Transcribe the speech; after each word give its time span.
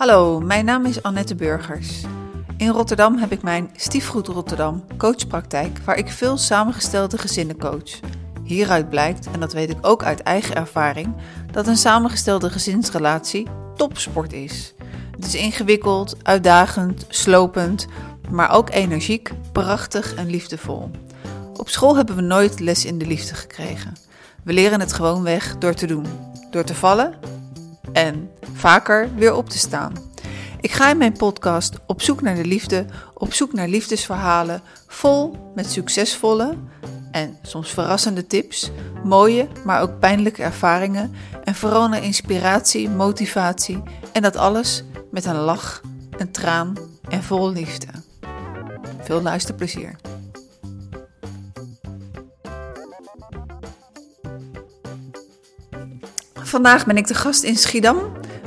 Hallo, 0.00 0.40
mijn 0.40 0.64
naam 0.64 0.86
is 0.86 1.02
Annette 1.02 1.34
Burgers. 1.34 2.02
In 2.56 2.68
Rotterdam 2.68 3.16
heb 3.18 3.32
ik 3.32 3.42
mijn 3.42 3.70
Stiefgoed 3.76 4.26
Rotterdam 4.26 4.84
coachpraktijk, 4.96 5.78
waar 5.84 5.96
ik 5.96 6.08
veel 6.08 6.36
samengestelde 6.36 7.18
gezinnen 7.18 7.58
coach. 7.58 8.00
Hieruit 8.44 8.90
blijkt, 8.90 9.30
en 9.30 9.40
dat 9.40 9.52
weet 9.52 9.70
ik 9.70 9.76
ook 9.80 10.02
uit 10.02 10.22
eigen 10.22 10.54
ervaring, 10.54 11.14
dat 11.52 11.66
een 11.66 11.76
samengestelde 11.76 12.50
gezinsrelatie 12.50 13.46
topsport 13.76 14.32
is. 14.32 14.74
Het 15.10 15.26
is 15.26 15.34
ingewikkeld, 15.34 16.16
uitdagend, 16.22 17.06
slopend, 17.08 17.86
maar 18.30 18.50
ook 18.50 18.70
energiek, 18.70 19.32
prachtig 19.52 20.14
en 20.14 20.30
liefdevol. 20.30 20.90
Op 21.56 21.68
school 21.68 21.96
hebben 21.96 22.16
we 22.16 22.22
nooit 22.22 22.60
les 22.60 22.84
in 22.84 22.98
de 22.98 23.06
liefde 23.06 23.34
gekregen. 23.34 23.96
We 24.44 24.52
leren 24.52 24.80
het 24.80 24.92
gewoon 24.92 25.22
weg 25.22 25.58
door 25.58 25.74
te 25.74 25.86
doen, 25.86 26.06
door 26.50 26.64
te 26.64 26.74
vallen 26.74 27.39
en 27.92 28.30
vaker 28.54 29.14
weer 29.14 29.34
op 29.34 29.48
te 29.48 29.58
staan. 29.58 29.92
Ik 30.60 30.70
ga 30.70 30.90
in 30.90 30.98
mijn 30.98 31.12
podcast 31.12 31.74
op 31.86 32.02
zoek 32.02 32.22
naar 32.22 32.34
de 32.34 32.44
liefde, 32.44 32.86
op 33.14 33.32
zoek 33.32 33.52
naar 33.52 33.68
liefdesverhalen, 33.68 34.62
vol 34.86 35.36
met 35.54 35.70
succesvolle 35.70 36.56
en 37.10 37.38
soms 37.42 37.70
verrassende 37.70 38.26
tips, 38.26 38.70
mooie, 39.04 39.48
maar 39.64 39.82
ook 39.82 39.98
pijnlijke 39.98 40.42
ervaringen 40.42 41.14
en 41.44 41.54
vooral 41.54 41.88
naar 41.88 42.04
inspiratie, 42.04 42.90
motivatie 42.90 43.82
en 44.12 44.22
dat 44.22 44.36
alles 44.36 44.84
met 45.10 45.24
een 45.24 45.36
lach, 45.36 45.80
een 46.18 46.30
traan 46.30 46.74
en 47.08 47.22
vol 47.22 47.52
liefde. 47.52 47.86
Veel 49.02 49.22
luisterplezier. 49.22 50.09
Vandaag 56.50 56.86
ben 56.86 56.96
ik 56.96 57.06
de 57.06 57.14
gast 57.14 57.42
in 57.42 57.56
Schiedam 57.56 57.96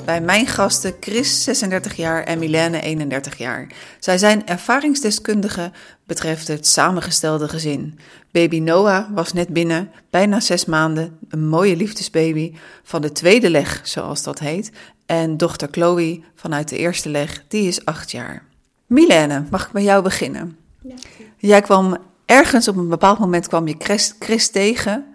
bij 0.05 0.21
mijn 0.21 0.47
gasten 0.47 0.93
Chris, 0.99 1.43
36 1.43 1.95
jaar, 1.95 2.23
en 2.23 2.39
Milene, 2.39 2.81
31 2.81 3.37
jaar. 3.37 3.67
Zij 3.99 4.17
zijn 4.17 4.47
ervaringsdeskundigen 4.47 5.73
betreft 6.05 6.47
het 6.47 6.67
samengestelde 6.67 7.47
gezin. 7.47 7.99
Baby 8.31 8.59
Noah 8.59 9.09
was 9.13 9.33
net 9.33 9.47
binnen, 9.47 9.91
bijna 10.09 10.39
zes 10.39 10.65
maanden, 10.65 11.17
een 11.29 11.47
mooie 11.47 11.75
liefdesbaby 11.75 12.53
van 12.83 13.01
de 13.01 13.11
tweede 13.11 13.49
leg, 13.49 13.81
zoals 13.83 14.23
dat 14.23 14.39
heet. 14.39 14.71
En 15.05 15.37
dochter 15.37 15.67
Chloe 15.71 16.23
vanuit 16.35 16.69
de 16.69 16.77
eerste 16.77 17.09
leg, 17.09 17.43
die 17.47 17.67
is 17.67 17.85
acht 17.85 18.11
jaar. 18.11 18.45
Milene, 18.85 19.43
mag 19.51 19.65
ik 19.65 19.71
bij 19.71 19.83
jou 19.83 20.03
beginnen? 20.03 20.57
Ja. 20.81 20.95
Jij 21.37 21.61
kwam 21.61 21.97
ergens 22.25 22.67
op 22.67 22.75
een 22.75 22.89
bepaald 22.89 23.19
moment 23.19 23.47
kwam 23.47 23.67
je 23.67 23.75
Chris, 23.79 24.15
Chris 24.19 24.49
tegen 24.49 25.05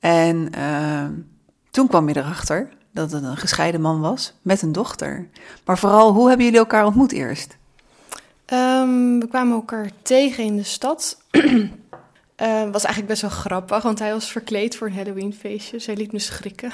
en 0.00 0.48
uh, 0.58 1.04
toen 1.74 1.88
kwam 1.88 2.08
je 2.08 2.16
erachter 2.16 2.68
dat 2.92 3.12
het 3.12 3.22
een 3.22 3.36
gescheiden 3.36 3.80
man 3.80 4.00
was 4.00 4.32
met 4.42 4.62
een 4.62 4.72
dochter. 4.72 5.28
Maar 5.64 5.78
vooral, 5.78 6.12
hoe 6.12 6.28
hebben 6.28 6.44
jullie 6.44 6.60
elkaar 6.60 6.86
ontmoet 6.86 7.12
eerst? 7.12 7.56
Um, 8.52 9.20
we 9.20 9.26
kwamen 9.28 9.54
elkaar 9.54 9.90
tegen 10.02 10.44
in 10.44 10.56
de 10.56 10.62
stad. 10.62 11.22
uh, 11.30 11.70
was 12.72 12.84
eigenlijk 12.84 13.06
best 13.06 13.22
wel 13.22 13.30
grappig, 13.30 13.82
want 13.82 13.98
hij 13.98 14.12
was 14.12 14.30
verkleed 14.30 14.76
voor 14.76 14.86
een 14.86 14.94
Halloweenfeestje. 14.94 15.78
Zij 15.78 15.96
liet 15.96 16.12
me 16.12 16.18
schrikken. 16.18 16.70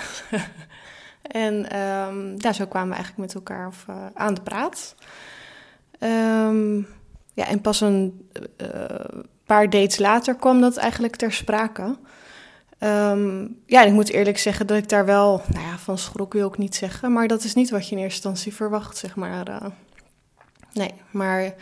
en 1.23 1.79
um, 1.79 2.35
ja, 2.37 2.53
zo 2.53 2.67
kwamen 2.67 2.89
we 2.89 2.95
eigenlijk 2.95 3.27
met 3.27 3.35
elkaar 3.35 3.67
of, 3.67 3.85
uh, 3.91 4.07
aan 4.15 4.35
de 4.35 4.43
praat. 4.43 4.95
Um, 6.01 6.87
ja, 7.33 7.47
en 7.47 7.61
pas 7.61 7.81
een 7.81 8.29
uh, 8.63 9.21
paar 9.45 9.71
dates 9.71 9.99
later 9.99 10.35
kwam 10.35 10.61
dat 10.61 10.77
eigenlijk 10.77 11.17
ter 11.17 11.33
sprake. 11.33 11.97
Um, 12.85 13.63
ja, 13.67 13.83
ik 13.83 13.93
moet 13.93 14.11
eerlijk 14.11 14.39
zeggen 14.39 14.67
dat 14.67 14.77
ik 14.77 14.89
daar 14.89 15.05
wel, 15.05 15.43
nou 15.49 15.65
ja, 15.67 15.79
van 15.79 15.99
schrok 15.99 16.33
wil 16.33 16.49
ik 16.49 16.59
niet 16.59 16.75
zeggen, 16.75 17.13
maar 17.13 17.29
dat 17.29 17.45
is 17.45 17.55
niet 17.55 17.71
wat 17.71 17.89
je 17.89 17.97
in 17.97 18.03
eerste 18.03 18.15
instantie 18.15 18.55
verwacht, 18.55 18.97
zeg 18.97 19.17
maar. 19.17 19.49
Uh, 19.49 19.67
nee, 20.73 20.93
maar 21.11 21.55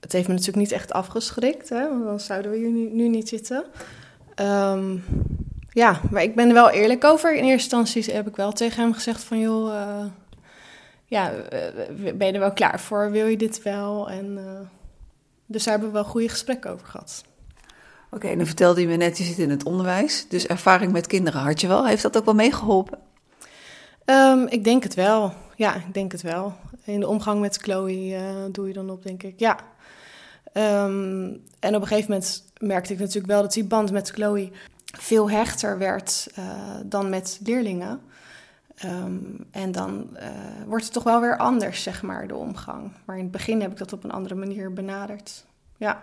het 0.00 0.12
heeft 0.12 0.26
me 0.26 0.32
natuurlijk 0.32 0.58
niet 0.58 0.72
echt 0.72 0.92
afgeschrikt, 0.92 1.68
hè, 1.68 1.88
want 1.88 2.04
dan 2.04 2.20
zouden 2.20 2.50
we 2.50 2.56
hier 2.56 2.70
nu, 2.70 3.08
niet 3.08 3.28
zitten. 3.28 3.64
Um, 4.36 5.04
ja, 5.70 6.00
maar 6.10 6.22
ik 6.22 6.34
ben 6.34 6.48
er 6.48 6.54
wel 6.54 6.70
eerlijk 6.70 7.04
over. 7.04 7.34
In 7.34 7.44
eerste 7.44 7.76
instantie 7.76 8.14
heb 8.14 8.28
ik 8.28 8.36
wel 8.36 8.52
tegen 8.52 8.82
hem 8.82 8.92
gezegd 8.92 9.22
van, 9.24 9.38
joh, 9.38 9.72
uh, 9.72 10.04
ja, 11.04 11.32
ben 12.14 12.26
je 12.26 12.32
er 12.32 12.38
wel 12.38 12.52
klaar 12.52 12.80
voor? 12.80 13.10
Wil 13.10 13.26
je 13.26 13.36
dit 13.36 13.62
wel? 13.62 14.10
En 14.10 14.36
uh, 14.36 14.60
dus 15.46 15.64
daar 15.64 15.72
hebben 15.74 15.92
we 15.92 15.98
wel 15.98 16.10
goede 16.10 16.28
gesprekken 16.28 16.70
over 16.70 16.86
gehad. 16.86 17.24
Oké, 18.14 18.24
okay, 18.24 18.36
dan 18.36 18.46
vertelde 18.46 18.80
je 18.80 18.86
me 18.86 18.96
net, 18.96 19.18
je 19.18 19.24
zit 19.24 19.38
in 19.38 19.50
het 19.50 19.64
onderwijs. 19.64 20.26
Dus 20.28 20.46
ervaring 20.46 20.92
met 20.92 21.06
kinderen 21.06 21.40
had 21.40 21.60
je 21.60 21.68
wel. 21.68 21.86
Heeft 21.86 22.02
dat 22.02 22.16
ook 22.16 22.24
wel 22.24 22.34
meegeholpen? 22.34 22.98
Um, 24.04 24.46
ik 24.46 24.64
denk 24.64 24.82
het 24.82 24.94
wel. 24.94 25.32
Ja, 25.56 25.74
ik 25.74 25.94
denk 25.94 26.12
het 26.12 26.22
wel. 26.22 26.54
In 26.84 27.00
de 27.00 27.08
omgang 27.08 27.40
met 27.40 27.56
Chloe 27.56 28.08
uh, 28.08 28.20
doe 28.50 28.66
je 28.66 28.72
dan 28.72 28.90
op, 28.90 29.02
denk 29.02 29.22
ik. 29.22 29.38
Ja. 29.38 29.58
Um, 30.54 31.42
en 31.58 31.74
op 31.74 31.80
een 31.80 31.86
gegeven 31.86 32.10
moment 32.10 32.44
merkte 32.58 32.92
ik 32.92 32.98
natuurlijk 32.98 33.26
wel 33.26 33.42
dat 33.42 33.52
die 33.52 33.64
band 33.64 33.90
met 33.90 34.10
Chloe 34.10 34.50
veel 34.98 35.30
hechter 35.30 35.78
werd 35.78 36.26
uh, 36.38 36.44
dan 36.84 37.10
met 37.10 37.40
leerlingen. 37.44 38.00
Um, 38.84 39.46
en 39.50 39.72
dan 39.72 40.08
uh, 40.12 40.28
wordt 40.66 40.84
het 40.84 40.92
toch 40.92 41.04
wel 41.04 41.20
weer 41.20 41.36
anders, 41.36 41.82
zeg 41.82 42.02
maar, 42.02 42.26
de 42.26 42.36
omgang. 42.36 42.92
Maar 43.04 43.16
in 43.16 43.22
het 43.22 43.32
begin 43.32 43.60
heb 43.60 43.70
ik 43.70 43.78
dat 43.78 43.92
op 43.92 44.04
een 44.04 44.12
andere 44.12 44.34
manier 44.34 44.72
benaderd. 44.72 45.44
Ja 45.76 46.02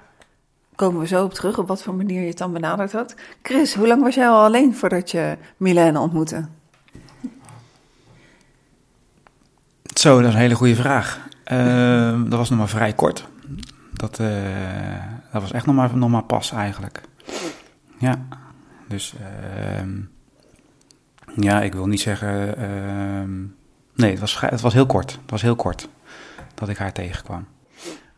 komen 0.79 0.99
we 0.99 1.07
zo 1.07 1.23
op 1.23 1.33
terug, 1.33 1.57
op 1.57 1.67
wat 1.67 1.83
voor 1.83 1.93
manier 1.93 2.21
je 2.21 2.27
het 2.27 2.37
dan 2.37 2.53
benaderd 2.53 2.91
had. 2.91 3.15
Chris, 3.41 3.75
hoe 3.75 3.87
lang 3.87 4.01
was 4.01 4.15
jij 4.15 4.27
al 4.27 4.43
alleen 4.43 4.75
voordat 4.75 5.11
je 5.11 5.37
Milene 5.57 5.99
ontmoette? 5.99 6.45
Zo, 9.93 10.19
dat 10.19 10.27
is 10.27 10.33
een 10.33 10.39
hele 10.39 10.55
goede 10.55 10.75
vraag. 10.75 11.27
Uh, 11.51 12.21
dat 12.23 12.39
was 12.39 12.49
nog 12.49 12.57
maar 12.57 12.67
vrij 12.67 12.93
kort. 12.93 13.27
Dat, 13.93 14.19
uh, 14.19 14.27
dat 15.31 15.41
was 15.41 15.51
echt 15.51 15.65
nog 15.65 15.75
maar, 15.75 15.97
nog 15.97 16.09
maar 16.09 16.23
pas 16.23 16.51
eigenlijk. 16.51 17.01
Ja, 17.97 18.19
dus 18.87 19.13
uh, 19.13 19.93
ja, 21.35 21.61
ik 21.61 21.73
wil 21.73 21.87
niet 21.87 22.01
zeggen. 22.01 22.57
Ehm, 22.57 23.39
nee, 23.95 24.11
het 24.11 24.19
was, 24.19 24.39
het 24.39 24.61
was 24.61 24.73
heel 24.73 24.85
kort. 24.85 25.11
Het 25.11 25.31
was 25.31 25.41
heel 25.41 25.55
kort 25.55 25.89
dat 26.53 26.69
ik 26.69 26.77
haar 26.77 26.93
tegenkwam. 26.93 27.47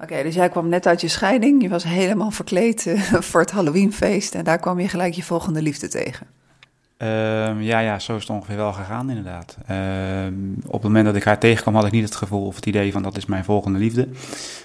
Oké, 0.02 0.24
dus 0.24 0.36
jij 0.36 0.50
kwam 0.50 0.70
net 0.70 0.88
uit 0.88 1.02
je 1.02 1.08
scheiding. 1.08 1.62
Je 1.62 1.70
was 1.70 1.84
helemaal 1.84 2.32
verkleed 2.32 2.86
uh, 2.86 3.02
voor 3.30 3.42
het 3.42 3.52
Halloweenfeest. 3.52 4.36
En 4.36 4.44
daar 4.44 4.60
kwam 4.60 4.80
je 4.80 4.88
gelijk 4.88 5.14
je 5.14 5.24
volgende 5.24 5.62
liefde 5.62 5.88
tegen. 5.88 6.28
Uh, 6.98 7.08
ja, 7.62 7.80
ja, 7.80 8.00
zo 8.00 8.16
is 8.16 8.22
het 8.22 8.30
ongeveer 8.30 8.56
wel 8.56 8.74
gegaan 8.74 9.10
inderdaad. 9.10 9.58
Uh, 9.72 9.78
op 10.66 10.74
het 10.74 10.84
moment 10.84 11.06
dat 11.06 11.16
ik 11.16 11.24
haar 11.24 11.40
tegenkwam 11.40 11.76
had 11.76 11.86
ik 11.86 11.92
niet 11.92 12.04
het 12.04 12.16
gevoel 12.16 12.46
of 12.46 12.56
het 12.56 12.66
idee 12.66 12.92
van 12.92 13.04
dat 13.04 13.18
is 13.18 13.26
mijn 13.26 13.44
volgende 13.44 13.80
liefde. 13.80 14.08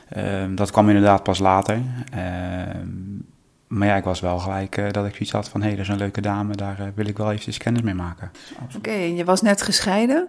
Ehm, 0.08 0.54
dat 0.54 0.70
kwam 0.70 0.88
inderdaad 0.88 1.22
pas 1.22 1.38
later. 1.38 1.80
Ehm, 2.12 2.88
maar 3.66 3.88
ja, 3.88 3.96
ik 3.96 4.04
was 4.04 4.20
wel 4.20 4.38
gelijk 4.38 4.76
uh, 4.76 4.90
dat 4.90 5.06
ik 5.06 5.10
zoiets 5.10 5.32
had 5.32 5.48
van... 5.48 5.60
hé, 5.60 5.66
hey, 5.66 5.76
dat 5.76 5.84
is 5.84 5.92
een 5.92 5.98
leuke 5.98 6.20
dame, 6.20 6.54
daar 6.54 6.80
uh, 6.80 6.86
wil 6.94 7.06
ik 7.06 7.16
wel 7.16 7.30
eventjes 7.30 7.58
kennis 7.58 7.82
mee 7.82 7.94
maken. 7.94 8.30
Oké, 8.64 8.76
okay, 8.76 9.14
je 9.14 9.24
was 9.24 9.42
net 9.42 9.62
gescheiden. 9.62 10.28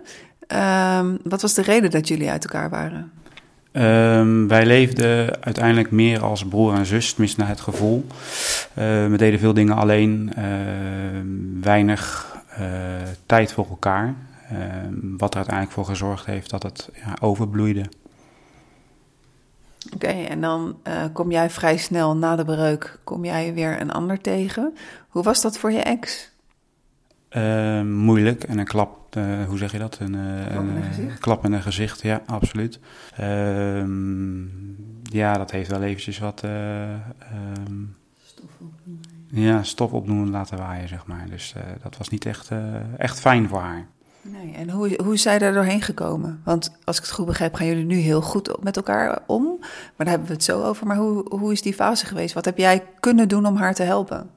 wat 1.24 1.42
was 1.42 1.54
de 1.54 1.62
reden 1.62 1.92
dat 1.92 2.08
jullie 2.08 2.30
uit 2.30 2.44
elkaar 2.44 2.70
waren? 2.70 3.12
Um, 3.80 4.48
wij 4.48 4.66
leefden 4.66 5.44
uiteindelijk 5.44 5.92
meer 5.92 6.24
als 6.24 6.46
broer 6.46 6.74
en 6.74 6.86
zus, 6.86 7.10
tenminste 7.10 7.40
naar 7.40 7.50
het 7.50 7.60
gevoel. 7.60 8.06
Uh, 8.08 8.84
we 9.08 9.14
deden 9.18 9.40
veel 9.40 9.54
dingen 9.54 9.76
alleen, 9.76 10.34
uh, 10.38 10.44
weinig 11.62 12.36
uh, 12.60 12.66
tijd 13.26 13.54
voor 13.54 13.68
elkaar. 13.70 14.16
wat 15.18 15.32
er 15.32 15.38
uiteindelijk 15.38 15.76
voor 15.76 15.86
gezorgd 15.86 16.26
heeft 16.26 16.50
dat 16.50 16.64
het 16.64 16.90
ja, 17.06 17.14
overbloeide. 17.22 17.86
Oké, 19.94 20.08
en 20.08 20.42
dan 20.42 20.78
kom 21.14 21.32
jij 21.32 21.50
vrij 21.50 21.78
snel 21.78 22.16
na 22.16 22.36
de 22.36 22.46
breuk, 22.46 23.00
kom 23.04 23.26
jij 23.26 23.54
weer 23.54 23.82
een 23.82 23.92
ander 23.92 24.22
tegen. 24.22 24.76
Hoe 25.08 25.24
was 25.24 25.42
dat 25.42 25.58
voor 25.58 25.72
je 25.72 25.82
ex? 25.82 26.32
Uh, 27.38 27.82
moeilijk 27.82 28.44
en 28.44 28.58
een 28.58 28.66
klap, 28.66 29.16
uh, 29.18 29.44
hoe 29.48 29.58
zeg 29.58 29.72
je 29.72 29.78
dat? 29.78 29.98
Een, 30.00 30.14
uh, 30.14 30.48
klap, 30.48 30.64
in 30.64 31.10
een 31.10 31.20
klap 31.20 31.46
in 31.46 31.54
een 31.54 31.62
gezicht, 31.62 32.02
ja, 32.02 32.22
absoluut. 32.26 32.80
Ehm, 33.16 34.42
ja, 35.04 35.38
dat 35.38 35.52
heeft 35.52 35.70
wel 35.70 35.82
eventjes 35.82 36.20
wat 36.20 36.44
um, 36.44 37.96
stof 38.26 38.50
opdoen. 38.60 39.00
Ja, 39.28 39.64
stof 39.64 39.92
opdoen 39.92 40.30
laten 40.30 40.58
waaien, 40.58 40.88
zeg 40.88 41.06
maar. 41.06 41.26
Dus 41.30 41.54
dat 41.82 41.98
was 41.98 42.10
niet 42.10 42.26
echt, 42.26 42.52
echt 42.98 43.20
fijn 43.20 43.48
voor 43.48 43.60
haar. 43.60 43.88
Nee, 44.22 44.54
en 44.54 44.70
hoe, 44.70 45.00
hoe 45.04 45.14
is 45.14 45.22
zij 45.22 45.38
daar 45.38 45.54
doorheen 45.54 45.82
gekomen? 45.82 46.42
Want 46.44 46.78
als 46.84 46.98
ik 46.98 47.04
het 47.04 47.12
goed 47.12 47.26
begrijp, 47.26 47.56
gaan 47.56 47.68
jullie 47.68 47.86
nu 47.86 47.96
heel 47.96 48.22
goed 48.22 48.64
met 48.64 48.76
elkaar 48.76 49.20
om. 49.26 49.44
Maar 49.60 49.94
daar 49.98 50.10
hebben 50.10 50.28
we 50.28 50.34
het 50.34 50.44
zo 50.44 50.64
over. 50.64 50.88
Maar 50.88 50.98
hoe, 50.98 51.26
hoe 51.30 51.52
is 51.52 51.62
die 51.62 51.74
fase 51.74 52.06
geweest? 52.06 52.34
Wat 52.34 52.46
heb 52.46 52.58
jij 52.58 52.84
kunnen 53.00 53.28
doen 53.28 53.46
om 53.46 53.56
haar 53.56 53.74
te 53.74 53.84
helpen? 53.84 54.30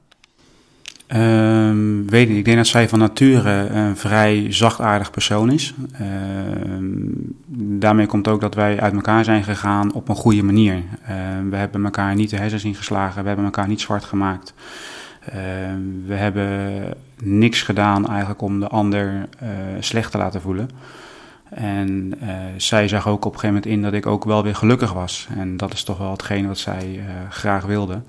Um, 1.15 2.09
weet 2.09 2.27
niet, 2.27 2.37
ik 2.37 2.45
denk 2.45 2.57
dat 2.57 2.67
zij 2.67 2.89
van 2.89 2.99
nature 2.99 3.67
een 3.69 3.97
vrij 3.97 4.45
zachtaardig 4.49 5.11
persoon 5.11 5.51
is. 5.51 5.73
Um, 6.01 7.35
daarmee 7.55 8.05
komt 8.05 8.27
ook 8.27 8.41
dat 8.41 8.55
wij 8.55 8.79
uit 8.79 8.93
elkaar 8.93 9.23
zijn 9.23 9.43
gegaan 9.43 9.93
op 9.93 10.09
een 10.09 10.15
goede 10.15 10.43
manier. 10.43 10.75
Um, 10.75 11.49
we 11.49 11.55
hebben 11.55 11.83
elkaar 11.83 12.15
niet 12.15 12.29
de 12.29 12.37
hersens 12.37 12.63
ingeslagen, 12.63 13.21
we 13.21 13.27
hebben 13.27 13.45
elkaar 13.45 13.67
niet 13.67 13.81
zwart 13.81 14.03
gemaakt. 14.03 14.53
we 16.05 16.13
hebben 16.13 16.83
niks 17.23 17.61
gedaan 17.61 18.07
eigenlijk 18.07 18.41
om 18.41 18.59
de 18.59 18.67
ander 18.67 19.27
uh, 19.43 19.49
slecht 19.79 20.11
te 20.11 20.17
laten 20.17 20.41
voelen. 20.41 20.69
En 21.51 22.13
uh, 22.23 22.29
zij 22.57 22.87
zag 22.87 23.07
ook 23.07 23.25
op 23.25 23.33
een 23.33 23.39
gegeven 23.39 23.47
moment 23.47 23.65
in 23.65 23.81
dat 23.81 23.93
ik 23.93 24.05
ook 24.05 24.23
wel 24.23 24.43
weer 24.43 24.55
gelukkig 24.55 24.93
was. 24.93 25.27
En 25.37 25.57
dat 25.57 25.73
is 25.73 25.83
toch 25.83 25.97
wel 25.97 26.11
hetgeen 26.11 26.47
wat 26.47 26.57
zij 26.57 26.87
uh, 26.95 27.03
graag 27.29 27.65
wilde. 27.65 28.01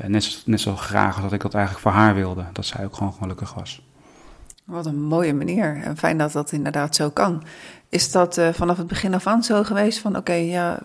Uh, 0.00 0.06
net, 0.06 0.42
net 0.44 0.60
zo 0.60 0.76
graag 0.76 1.14
als 1.14 1.22
dat 1.22 1.32
ik 1.32 1.40
dat 1.40 1.54
eigenlijk 1.54 1.84
voor 1.84 1.92
haar 1.92 2.14
wilde. 2.14 2.44
Dat 2.52 2.66
zij 2.66 2.84
ook 2.84 2.94
gewoon 2.94 3.12
gelukkig 3.12 3.54
was. 3.54 3.86
Wat 4.64 4.86
een 4.86 5.02
mooie 5.02 5.34
manier. 5.34 5.80
En 5.84 5.96
fijn 5.96 6.18
dat 6.18 6.32
dat 6.32 6.52
inderdaad 6.52 6.94
zo 6.94 7.10
kan. 7.10 7.42
Is 7.88 8.10
dat 8.10 8.40
vanaf 8.52 8.76
het 8.76 8.86
begin 8.86 9.14
af 9.14 9.26
aan 9.26 9.42
zo 9.42 9.64
geweest 9.64 9.98
van... 9.98 10.16
oké, 10.16 10.32
ja, 10.32 10.78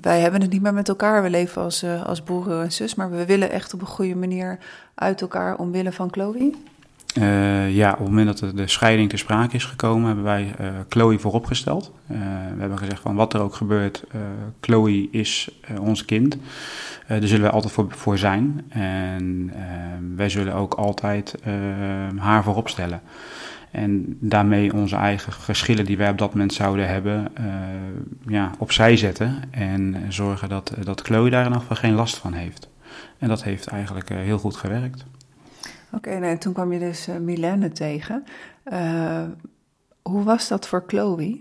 wij 0.00 0.20
hebben 0.20 0.40
het 0.40 0.50
niet 0.50 0.62
meer 0.62 0.74
met 0.74 0.88
elkaar. 0.88 1.22
We 1.22 1.30
leven 1.30 1.62
als, 1.62 1.84
als 2.06 2.22
broer 2.22 2.60
en 2.60 2.72
zus. 2.72 2.94
Maar 2.94 3.10
we 3.10 3.26
willen 3.26 3.50
echt 3.50 3.74
op 3.74 3.80
een 3.80 3.86
goede 3.86 4.16
manier 4.16 4.58
uit 4.94 5.20
elkaar 5.20 5.56
omwille 5.56 5.92
van 5.92 6.08
Chloe? 6.10 6.54
Uh, 7.18 7.74
ja, 7.74 7.92
op 7.92 7.98
het 7.98 8.08
moment 8.08 8.40
dat 8.40 8.56
de, 8.56 8.68
scheiding 8.68 9.08
ter 9.08 9.18
sprake 9.18 9.56
is 9.56 9.64
gekomen, 9.64 10.06
hebben 10.06 10.24
wij 10.24 10.54
uh, 10.60 10.68
Chloe 10.88 11.18
vooropgesteld. 11.18 11.92
Uh, 12.10 12.18
we 12.54 12.60
hebben 12.60 12.78
gezegd 12.78 13.00
van 13.00 13.14
wat 13.14 13.34
er 13.34 13.40
ook 13.40 13.54
gebeurt, 13.54 14.04
Chloe 14.60 15.08
is 15.10 15.60
ons 15.80 16.04
kind. 16.04 16.36
daar 17.06 17.22
zullen 17.22 17.42
wij 17.42 17.50
altijd 17.50 17.72
voor, 17.72 17.86
voor 17.88 18.18
zijn. 18.18 18.64
En 18.68 19.52
wij 20.16 20.28
zullen 20.28 20.54
ook 20.54 20.74
altijd 20.74 21.34
haar 22.18 22.42
voorop 22.42 22.68
stellen. 22.68 23.00
En 23.70 24.16
daarmee 24.20 24.74
onze 24.74 24.96
eigen 24.96 25.32
geschillen 25.32 25.84
die 25.84 25.96
wij 25.96 26.10
op 26.10 26.18
dat 26.18 26.32
moment 26.32 26.52
zouden 26.52 26.88
hebben, 26.88 27.32
ja, 28.26 28.50
opzij 28.58 28.96
zetten. 28.96 29.42
En 29.50 29.96
zorgen 30.08 30.48
dat, 30.48 30.74
dat 30.84 31.00
Chloe 31.00 31.30
daar 31.30 31.40
in 31.40 31.46
ieder 31.46 31.60
geval 31.60 31.76
geen 31.76 31.94
last 31.94 32.16
van 32.16 32.32
heeft. 32.32 32.68
En 33.18 33.28
dat 33.28 33.42
heeft 33.42 33.66
eigenlijk 33.66 34.08
heel 34.08 34.38
goed 34.38 34.56
gewerkt. 34.56 35.04
Oké, 35.92 36.16
okay, 36.16 36.36
toen 36.36 36.52
kwam 36.52 36.72
je 36.72 36.78
dus 36.78 37.08
uh, 37.08 37.64
tegen. 37.72 38.24
Uh, 38.72 39.22
hoe 40.02 40.24
was 40.24 40.48
dat 40.48 40.68
voor 40.68 40.84
Chloe? 40.86 41.40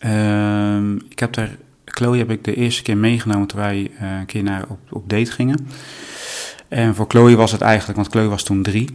Uh, 0.00 0.94
ik 1.08 1.18
heb 1.18 1.32
daar, 1.32 1.56
Chloe 1.84 2.16
heb 2.16 2.30
ik 2.30 2.44
de 2.44 2.54
eerste 2.54 2.82
keer 2.82 2.96
meegenomen 2.96 3.46
toen 3.46 3.60
wij 3.60 3.90
uh, 4.02 4.18
een 4.18 4.26
keer 4.26 4.42
naar 4.42 4.64
op, 4.68 4.78
op 4.90 5.08
date 5.08 5.32
gingen. 5.32 5.66
En 6.68 6.94
voor 6.94 7.06
Chloe 7.08 7.36
was 7.36 7.52
het 7.52 7.60
eigenlijk, 7.60 7.98
want 7.98 8.10
Chloe 8.10 8.28
was 8.28 8.42
toen 8.42 8.62
drie. 8.62 8.90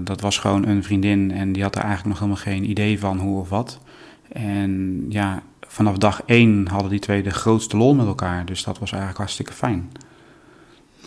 dat 0.00 0.20
was 0.20 0.38
gewoon 0.38 0.66
een 0.66 0.84
vriendin 0.84 1.30
en 1.30 1.52
die 1.52 1.62
had 1.62 1.74
er 1.74 1.82
eigenlijk 1.82 2.08
nog 2.08 2.18
helemaal 2.18 2.42
geen 2.42 2.70
idee 2.70 2.98
van 3.00 3.18
hoe 3.18 3.40
of 3.40 3.48
wat. 3.48 3.80
En 4.32 5.04
ja, 5.08 5.42
vanaf 5.60 5.98
dag 5.98 6.22
één 6.26 6.66
hadden 6.66 6.90
die 6.90 6.98
twee 6.98 7.22
de 7.22 7.30
grootste 7.30 7.76
lol 7.76 7.94
met 7.94 8.06
elkaar. 8.06 8.44
Dus 8.44 8.64
dat 8.64 8.78
was 8.78 8.90
eigenlijk 8.90 9.20
hartstikke 9.20 9.52
fijn. 9.52 9.90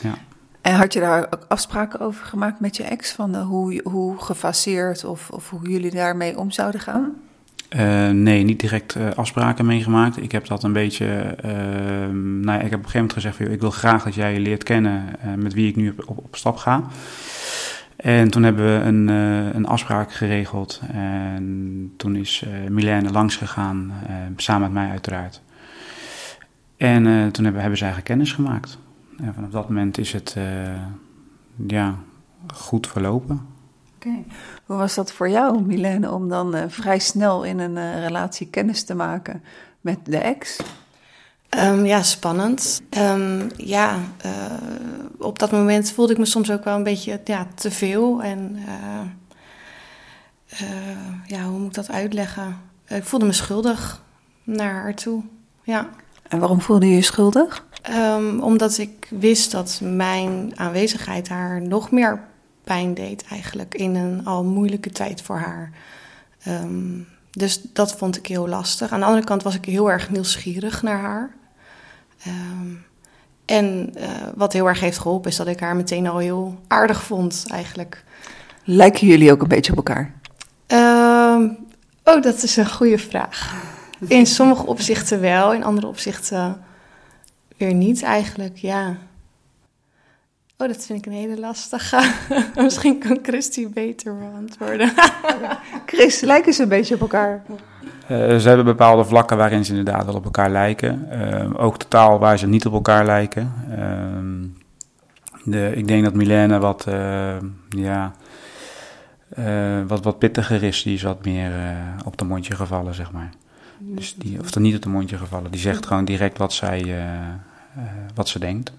Ja. 0.01 0.17
En 0.63 0.75
had 0.75 0.93
je 0.93 0.99
daar 0.99 1.27
ook 1.29 1.45
afspraken 1.47 1.99
over 1.99 2.25
gemaakt 2.25 2.59
met 2.59 2.77
je 2.77 2.83
ex? 2.83 3.11
Van 3.11 3.35
hoe, 3.35 3.81
hoe 3.83 4.21
gefaseerd 4.21 5.05
of, 5.05 5.29
of 5.29 5.49
hoe 5.49 5.69
jullie 5.69 5.91
daarmee 5.91 6.37
om 6.37 6.51
zouden 6.51 6.81
gaan? 6.81 7.13
Uh, 7.75 8.09
nee, 8.09 8.43
niet 8.43 8.59
direct 8.59 8.95
uh, 8.95 9.11
afspraken 9.15 9.65
meegemaakt. 9.65 10.21
Ik 10.21 10.31
heb 10.31 10.47
dat 10.47 10.63
een 10.63 10.73
beetje. 10.73 11.37
Uh, 11.45 11.51
nou 12.41 12.63
ik 12.63 12.69
heb 12.69 12.79
op 12.79 12.85
een 12.85 12.91
gegeven 12.91 12.93
moment 12.93 13.13
gezegd: 13.13 13.35
van, 13.35 13.45
ik 13.45 13.59
wil 13.59 13.71
graag 13.71 14.03
dat 14.03 14.15
jij 14.15 14.33
je 14.33 14.39
leert 14.39 14.63
kennen 14.63 15.03
met 15.35 15.53
wie 15.53 15.67
ik 15.67 15.75
nu 15.75 15.95
op, 16.05 16.17
op, 16.17 16.35
stap 16.35 16.57
ga. 16.57 16.83
En 17.95 18.29
toen 18.29 18.43
hebben 18.43 18.65
we 18.65 18.85
een, 18.85 19.07
een 19.55 19.65
afspraak 19.65 20.13
geregeld. 20.13 20.81
En 20.91 21.93
toen 21.97 22.15
is 22.15 22.45
Milène 22.69 23.11
langs 23.11 23.35
gegaan, 23.35 23.93
samen 24.35 24.61
met 24.61 24.83
mij 24.83 24.89
uiteraard. 24.89 25.41
En 26.77 27.03
toen 27.31 27.43
hebben, 27.43 27.61
hebben 27.61 27.77
ze 27.77 27.83
eigenlijk 27.83 28.05
kennis 28.05 28.31
gemaakt. 28.31 28.77
En 29.17 29.33
vanaf 29.33 29.49
dat 29.49 29.67
moment 29.67 29.97
is 29.97 30.13
het 30.13 30.35
uh, 30.37 30.81
ja, 31.67 31.95
goed 32.53 32.87
verlopen. 32.87 33.47
Oké. 33.95 34.07
Okay. 34.07 34.25
Hoe 34.65 34.77
was 34.77 34.95
dat 34.95 35.11
voor 35.11 35.29
jou, 35.29 35.61
Milène, 35.61 36.11
om 36.11 36.29
dan 36.29 36.55
uh, 36.55 36.63
vrij 36.67 36.99
snel 36.99 37.43
in 37.43 37.59
een 37.59 37.75
uh, 37.75 37.99
relatie 37.99 38.47
kennis 38.47 38.83
te 38.83 38.95
maken 38.95 39.43
met 39.81 39.99
de 40.03 40.17
ex? 40.17 40.61
Um, 41.57 41.85
ja, 41.85 42.01
spannend. 42.01 42.81
Um, 42.97 43.47
ja, 43.57 43.99
op 45.17 45.39
dat 45.39 45.51
moment 45.51 45.91
voelde 45.91 46.11
ik 46.11 46.17
me 46.17 46.25
soms 46.25 46.51
ook 46.51 46.63
wel 46.63 46.75
een 46.75 46.83
beetje 46.83 47.21
ja, 47.23 47.47
te 47.55 47.71
veel. 47.71 48.23
En 48.23 48.59
ja, 51.25 51.43
hoe 51.43 51.59
moet 51.59 51.67
ik 51.67 51.73
dat 51.73 51.91
uitleggen? 51.91 52.57
ik 52.87 53.03
voelde 53.03 53.25
me 53.25 53.31
schuldig 53.31 54.03
naar 54.43 54.73
haar 54.73 54.95
toe. 54.95 55.23
Ja. 55.63 55.89
En 56.27 56.39
waarom 56.39 56.61
voelde 56.61 56.87
je 56.87 56.95
je 56.95 57.01
schuldig? 57.01 57.65
Um, 57.89 58.41
omdat 58.41 58.77
ik 58.77 59.07
wist 59.09 59.51
dat 59.51 59.79
mijn 59.83 60.51
aanwezigheid 60.55 61.29
haar 61.29 61.61
nog 61.61 61.91
meer 61.91 62.23
pijn 62.63 62.93
deed, 62.93 63.23
eigenlijk 63.29 63.75
in 63.75 63.95
een 63.95 64.25
al 64.25 64.43
moeilijke 64.43 64.89
tijd 64.89 65.21
voor 65.21 65.37
haar. 65.37 65.71
Um, 66.47 67.07
dus 67.31 67.61
dat 67.73 67.95
vond 67.95 68.17
ik 68.17 68.27
heel 68.27 68.47
lastig. 68.47 68.91
Aan 68.91 68.99
de 68.99 69.05
andere 69.05 69.25
kant 69.25 69.43
was 69.43 69.55
ik 69.55 69.65
heel 69.65 69.91
erg 69.91 70.09
nieuwsgierig 70.09 70.81
naar 70.81 70.99
haar. 70.99 71.35
Um, 72.27 72.85
en 73.45 73.93
uh, 73.97 74.03
wat 74.35 74.53
heel 74.53 74.67
erg 74.67 74.79
heeft 74.79 74.97
geholpen 74.97 75.29
is 75.29 75.37
dat 75.37 75.47
ik 75.47 75.59
haar 75.59 75.75
meteen 75.75 76.07
al 76.07 76.17
heel 76.17 76.59
aardig 76.67 77.03
vond, 77.03 77.45
eigenlijk. 77.47 78.03
Lijken 78.63 79.07
jullie 79.07 79.31
ook 79.31 79.41
een 79.41 79.47
beetje 79.47 79.71
op 79.71 79.77
elkaar? 79.77 80.13
oh, 82.03 82.21
dat 82.21 82.43
is 82.43 82.57
een 82.57 82.71
goede 82.71 82.97
vraag. 82.97 83.53
In 84.07 84.25
sommige 84.25 84.65
opzichten 84.65 85.21
wel, 85.21 85.53
in 85.53 85.63
andere 85.63 85.87
opzichten 85.87 86.63
weer 87.65 87.73
niet 87.73 88.03
eigenlijk, 88.03 88.57
ja. 88.57 88.97
Oh, 90.57 90.67
dat 90.67 90.85
vind 90.85 90.99
ik 90.99 91.05
een 91.05 91.17
hele 91.17 91.39
lastige. 91.39 92.11
Misschien 92.63 92.99
kan 92.99 93.19
Christy 93.21 93.69
beter 93.69 94.17
beantwoorden. 94.17 94.93
Chris, 95.85 96.21
lijken 96.21 96.53
ze 96.53 96.63
een 96.63 96.69
beetje 96.69 96.95
op 96.95 97.01
elkaar? 97.01 97.43
Uh, 97.83 98.37
ze 98.37 98.47
hebben 98.47 98.65
bepaalde 98.65 99.05
vlakken 99.05 99.37
waarin 99.37 99.65
ze 99.65 99.75
inderdaad 99.75 100.05
wel 100.05 100.15
op 100.15 100.23
elkaar 100.23 100.49
lijken. 100.49 101.07
Uh, 101.11 101.63
ook 101.63 101.77
totaal 101.77 102.19
waar 102.19 102.37
ze 102.37 102.47
niet 102.47 102.65
op 102.65 102.73
elkaar 102.73 103.05
lijken. 103.05 103.53
Uh, 103.69 104.49
de, 105.43 105.71
ik 105.75 105.87
denk 105.87 106.03
dat 106.03 106.13
Milena 106.13 106.59
wat, 106.59 106.85
uh, 106.87 107.35
ja, 107.69 108.11
wat, 109.87 110.03
wat 110.03 110.19
pittiger 110.19 110.63
is. 110.63 110.83
Die 110.83 110.93
is 110.93 111.03
wat 111.03 111.25
meer 111.25 111.51
op 112.05 112.17
de 112.17 112.25
mondje 112.25 112.55
gevallen, 112.55 112.93
zeg 112.93 113.11
maar. 113.11 113.29
Dus 113.77 114.15
die, 114.15 114.39
of 114.39 114.55
er 114.55 114.61
niet 114.61 114.75
op 114.75 114.81
de 114.81 114.89
mondje 114.89 115.17
gevallen. 115.17 115.51
Die 115.51 115.59
zegt 115.59 115.85
gewoon 115.85 116.05
direct 116.05 116.37
wat 116.37 116.53
zij, 116.53 116.95
wat 118.15 118.29
ze 118.29 118.39
denkt. 118.39 118.71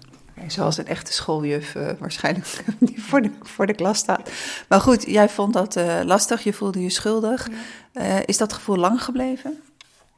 Zoals 0.47 0.77
een 0.77 0.87
echte 0.87 1.13
schooljuf 1.13 1.75
uh, 1.75 1.89
waarschijnlijk 1.99 2.63
die 2.79 3.03
voor 3.03 3.21
de, 3.21 3.31
voor 3.41 3.65
de 3.65 3.73
klas 3.73 3.97
staat. 3.97 4.31
Maar 4.69 4.81
goed, 4.81 5.03
jij 5.03 5.29
vond 5.29 5.53
dat 5.53 5.77
uh, 5.77 5.99
lastig, 6.03 6.43
je 6.43 6.53
voelde 6.53 6.81
je 6.81 6.89
schuldig. 6.89 7.49
Ja. 7.91 8.25
is 8.25 8.37
dat 8.37 8.53
gevoel 8.53 8.75
lang 8.75 9.03
gebleven? 9.03 9.61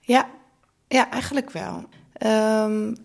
Ja, 0.01 0.27
ja 0.87 1.09
eigenlijk 1.09 1.51
wel. 1.51 1.83
Um, 2.63 2.95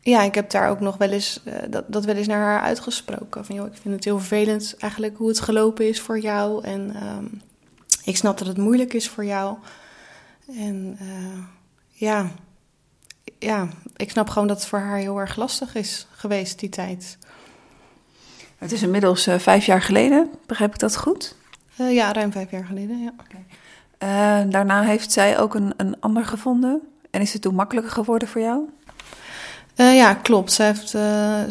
ja, 0.00 0.22
ik 0.22 0.34
heb 0.34 0.50
daar 0.50 0.70
ook 0.70 0.80
nog 0.80 0.96
wel 0.96 1.10
eens, 1.10 1.42
dat, 1.70 1.84
dat 1.88 2.04
wel 2.04 2.14
eens 2.14 2.26
naar 2.26 2.44
haar 2.44 2.60
uitgesproken. 2.60 3.44
Van, 3.44 3.54
joh, 3.54 3.66
ik 3.66 3.78
vind 3.80 3.94
het 3.94 4.04
heel 4.04 4.18
vervelend 4.18 4.76
eigenlijk 4.78 5.16
hoe 5.16 5.28
het 5.28 5.40
gelopen 5.40 5.88
is 5.88 6.00
voor 6.00 6.18
jou. 6.18 6.64
En 6.64 6.96
um, 7.06 7.40
ik 8.04 8.16
snap 8.16 8.38
dat 8.38 8.46
het 8.46 8.56
moeilijk 8.56 8.92
is 8.92 9.08
voor 9.08 9.24
jou. 9.24 9.56
En 10.56 10.98
ja, 11.88 12.30
ja, 13.38 13.68
ik 13.98 14.10
snap 14.10 14.28
gewoon 14.28 14.48
dat 14.48 14.56
het 14.56 14.68
voor 14.68 14.78
haar 14.78 14.96
heel 14.96 15.18
erg 15.18 15.36
lastig 15.36 15.74
is 15.74 16.06
geweest 16.10 16.58
die 16.58 16.68
tijd. 16.68 17.18
Het 18.58 18.72
is 18.72 18.82
inmiddels 18.82 19.28
uh, 19.28 19.38
vijf 19.38 19.66
jaar 19.66 19.82
geleden, 19.82 20.30
begrijp 20.46 20.72
ik 20.72 20.78
dat 20.78 20.96
goed? 20.96 21.34
Uh, 21.80 21.94
ja, 21.94 22.12
ruim 22.12 22.32
vijf 22.32 22.50
jaar 22.50 22.64
geleden, 22.64 23.02
ja. 23.02 23.12
Okay. 23.20 23.44
Uh, 24.44 24.50
daarna 24.50 24.82
heeft 24.82 25.12
zij 25.12 25.38
ook 25.38 25.54
een, 25.54 25.72
een 25.76 26.00
ander 26.00 26.24
gevonden. 26.24 26.80
En 27.10 27.20
is 27.20 27.32
het 27.32 27.42
toen 27.42 27.54
makkelijker 27.54 27.92
geworden 27.92 28.28
voor 28.28 28.40
jou? 28.40 28.68
ja, 29.74 30.14
klopt. 30.14 30.52
Zij 30.52 30.66
heeft 30.66 30.96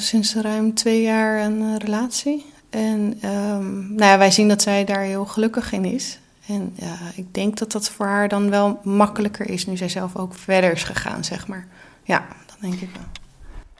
sinds 0.02 0.36
ruim 0.36 0.74
twee 0.74 1.02
jaar 1.02 1.40
een 1.46 1.78
relatie. 1.78 2.46
En 2.70 3.20
um, 3.30 3.94
nou 3.94 4.12
ja, 4.12 4.18
wij 4.18 4.32
zien 4.32 4.48
dat 4.48 4.62
zij 4.62 4.86
daar 4.86 5.02
heel 5.02 5.26
gelukkig 5.26 5.72
in 5.72 5.86
is. 5.86 6.20
En 6.48 6.74
ja, 6.76 6.98
ik 7.16 7.34
denk 7.34 7.58
dat 7.58 7.72
dat 7.72 7.90
voor 7.90 8.06
haar 8.06 8.28
dan 8.28 8.50
wel 8.50 8.80
makkelijker 8.84 9.50
is 9.50 9.66
nu 9.66 9.78
zij 9.78 9.90
zelf 9.90 10.16
ook 10.16 10.36
verder 10.36 10.72
is 10.72 10.84
gegaan, 10.84 11.24
zeg 11.24 11.48
maar. 11.48 11.68
Ja, 12.08 12.28
dat 12.46 12.58
denk 12.60 12.74
ik 12.74 12.90
wel. 12.94 13.06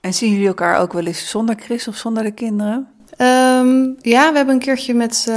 En 0.00 0.14
zien 0.14 0.30
jullie 0.30 0.46
elkaar 0.46 0.78
ook 0.78 0.92
wel 0.92 1.06
eens 1.06 1.28
zonder 1.28 1.56
Chris 1.58 1.88
of 1.88 1.96
zonder 1.96 2.22
de 2.22 2.30
kinderen? 2.30 2.88
Um, 3.18 3.96
ja, 4.00 4.30
we 4.30 4.36
hebben 4.36 4.54
een 4.54 4.60
keertje 4.60 4.94
met, 4.94 5.26
uh, 5.28 5.34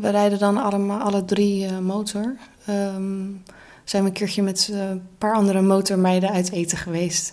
we 0.00 0.08
rijden 0.08 0.38
dan 0.38 0.56
allemaal, 0.56 1.00
alle 1.00 1.24
drie 1.24 1.64
uh, 1.64 1.78
motor. 1.78 2.36
Um, 2.68 3.42
zijn 3.84 4.02
we 4.02 4.08
een 4.08 4.14
keertje 4.14 4.42
met 4.42 4.68
uh, 4.72 4.88
een 4.88 5.02
paar 5.18 5.34
andere 5.34 5.62
motormeiden 5.62 6.30
uit 6.30 6.52
eten 6.52 6.78
geweest. 6.78 7.32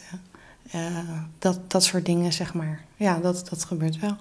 dat, 1.39 1.59
dat 1.67 1.83
soort 1.83 2.05
dingen, 2.05 2.33
zeg 2.33 2.53
maar. 2.53 2.83
Ja, 2.95 3.19
dat, 3.19 3.49
dat 3.49 3.63
gebeurt 3.63 3.99
wel. 3.99 4.15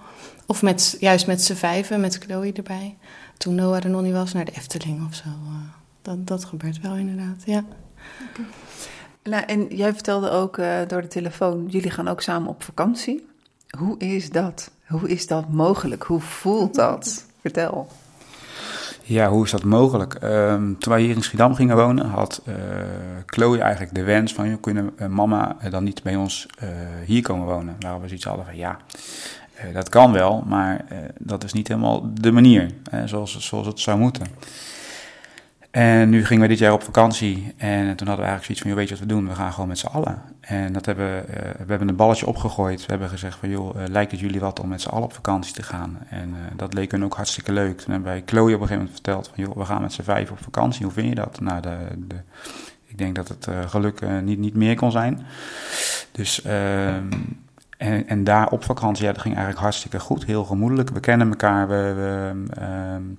Of 0.46 0.62
met, 0.62 0.96
juist 1.00 1.26
met 1.26 1.42
z'n 1.42 1.54
vijven, 1.54 2.00
met 2.00 2.18
Chloe 2.18 2.52
erbij 2.52 2.96
toen 3.40 3.54
Noah 3.54 3.84
er 3.84 3.90
nog 3.90 4.02
niet 4.02 4.12
was, 4.12 4.32
naar 4.32 4.44
de 4.44 4.52
Efteling 4.52 5.06
of 5.06 5.14
zo. 5.14 5.28
Uh, 5.28 5.54
dat, 6.02 6.26
dat 6.26 6.44
gebeurt 6.44 6.80
wel 6.80 6.96
inderdaad, 6.96 7.42
ja. 7.44 7.64
Okay. 8.30 8.44
Nou, 9.22 9.44
en 9.44 9.66
jij 9.76 9.92
vertelde 9.92 10.30
ook 10.30 10.56
uh, 10.56 10.78
door 10.86 11.02
de 11.02 11.08
telefoon, 11.08 11.66
jullie 11.66 11.90
gaan 11.90 12.08
ook 12.08 12.20
samen 12.20 12.48
op 12.48 12.62
vakantie. 12.62 13.26
Hoe 13.78 13.98
is 13.98 14.30
dat? 14.30 14.70
Hoe 14.86 15.08
is 15.08 15.26
dat 15.26 15.48
mogelijk? 15.48 16.02
Hoe 16.02 16.20
voelt 16.20 16.74
dat? 16.74 17.24
Vertel. 17.40 17.88
Ja, 19.02 19.28
hoe 19.28 19.44
is 19.44 19.50
dat 19.50 19.64
mogelijk? 19.64 20.14
Ehm, 20.14 20.74
toen 20.78 20.92
wij 20.92 21.00
hier 21.00 21.14
in 21.14 21.22
Schiedam 21.22 21.54
gingen 21.54 21.76
wonen, 21.76 22.06
had 22.06 22.42
uh, 22.48 22.54
Chloe 23.26 23.58
eigenlijk 23.60 23.94
de 23.94 24.02
wens 24.02 24.34
van... 24.34 24.48
Joh, 24.48 24.60
kunnen 24.60 24.92
uh, 24.96 25.06
mama 25.06 25.56
dan 25.70 25.84
niet 25.84 26.02
bij 26.02 26.16
ons 26.16 26.46
uh, 26.62 26.68
hier 27.04 27.22
komen 27.22 27.46
wonen? 27.46 27.76
Waar 27.80 28.00
we 28.00 28.06
zoiets 28.06 28.24
hadden 28.24 28.44
van, 28.44 28.56
ja, 28.56 28.78
dat 29.72 29.88
kan 29.88 30.12
wel, 30.12 30.44
maar 30.46 30.84
dat 31.18 31.44
is 31.44 31.52
niet 31.52 31.68
helemaal 31.68 32.10
de 32.14 32.30
manier 32.30 32.70
zoals, 33.04 33.38
zoals 33.40 33.66
het 33.66 33.80
zou 33.80 33.98
moeten. 33.98 34.26
En 35.70 36.08
nu 36.08 36.24
gingen 36.24 36.42
we 36.42 36.48
dit 36.48 36.58
jaar 36.58 36.72
op 36.72 36.82
vakantie 36.82 37.54
en 37.56 37.96
toen 37.96 38.06
hadden 38.06 38.24
we 38.24 38.30
eigenlijk 38.30 38.44
zoiets 38.44 38.60
van, 38.60 38.70
joh, 38.70 38.78
weet 38.78 38.88
je 38.88 38.94
wat 38.94 39.02
we 39.02 39.14
doen? 39.14 39.28
We 39.28 39.34
gaan 39.34 39.52
gewoon 39.52 39.68
met 39.68 39.78
z'n 39.78 39.86
allen. 39.86 40.22
En 40.40 40.72
dat 40.72 40.86
hebben, 40.86 41.24
we 41.26 41.64
hebben 41.66 41.88
een 41.88 41.96
balletje 41.96 42.26
opgegooid. 42.26 42.80
We 42.80 42.86
hebben 42.86 43.08
gezegd 43.08 43.38
van, 43.38 43.48
joh, 43.48 43.76
uh, 43.76 43.82
lijkt 43.88 44.10
het 44.10 44.20
jullie 44.20 44.40
wat 44.40 44.60
om 44.60 44.68
met 44.68 44.80
z'n 44.80 44.88
allen 44.88 45.04
op 45.04 45.12
vakantie 45.12 45.54
te 45.54 45.62
gaan? 45.62 45.98
En 46.08 46.28
uh, 46.28 46.36
dat 46.56 46.74
leek 46.74 46.90
hun 46.90 47.04
ook 47.04 47.14
hartstikke 47.14 47.52
leuk. 47.52 47.80
Toen 47.80 47.92
hebben 47.92 48.10
wij 48.10 48.22
Chloe 48.26 48.42
op 48.42 48.46
een 48.46 48.52
gegeven 48.52 48.76
moment 48.76 48.94
verteld 48.94 49.30
van, 49.34 49.44
joh, 49.44 49.56
we 49.56 49.64
gaan 49.64 49.82
met 49.82 49.92
z'n 49.92 50.02
vijf 50.02 50.30
op 50.30 50.42
vakantie. 50.42 50.84
Hoe 50.84 50.92
vind 50.92 51.08
je 51.08 51.14
dat? 51.14 51.40
Nou, 51.40 51.60
de, 51.60 51.76
de, 51.96 52.16
ik 52.86 52.98
denk 52.98 53.14
dat 53.14 53.28
het 53.28 53.48
geluk 53.66 54.00
niet, 54.22 54.38
niet 54.38 54.54
meer 54.54 54.76
kon 54.76 54.90
zijn. 54.90 55.26
Dus... 56.12 56.42
ehm 56.42 57.08
en, 57.80 58.08
en, 58.08 58.24
daar 58.24 58.48
op 58.48 58.64
vakantie, 58.64 59.04
ja, 59.04 59.12
dat 59.12 59.20
ging 59.20 59.34
eigenlijk 59.34 59.64
hartstikke 59.64 60.00
goed. 60.00 60.24
Heel 60.24 60.44
gemoedelijk. 60.44 60.90
We 60.90 61.00
kennen 61.00 61.28
elkaar. 61.28 61.68
We, 61.68 61.92
we 61.94 62.32
um, 62.94 63.18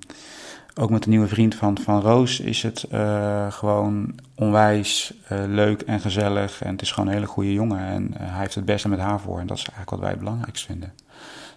ook 0.80 0.90
met 0.90 1.04
de 1.04 1.10
nieuwe 1.10 1.28
vriend 1.28 1.56
van, 1.56 1.78
van 1.78 2.02
Roos 2.02 2.40
is 2.40 2.64
het 2.64 2.86
uh, 2.92 3.52
gewoon 3.52 4.16
onwijs 4.36 5.14
uh, 5.32 5.44
leuk 5.48 5.82
en 5.82 6.00
gezellig. 6.00 6.62
En 6.62 6.72
het 6.72 6.82
is 6.82 6.92
gewoon 6.92 7.08
een 7.08 7.14
hele 7.14 7.28
goede 7.28 7.54
jongen. 7.54 7.80
En 7.80 8.08
uh, 8.14 8.18
hij 8.20 8.40
heeft 8.40 8.56
het 8.56 8.66
beste 8.66 8.90
met 8.90 9.00
haar 9.00 9.20
voor. 9.20 9.40
En 9.40 9.48
dat 9.48 9.58
is 9.58 9.64
eigenlijk 9.64 9.90
wat 9.90 10.00
wij 10.00 10.10
het 10.10 10.20
belangrijkst 10.20 10.66
vinden. 10.66 10.94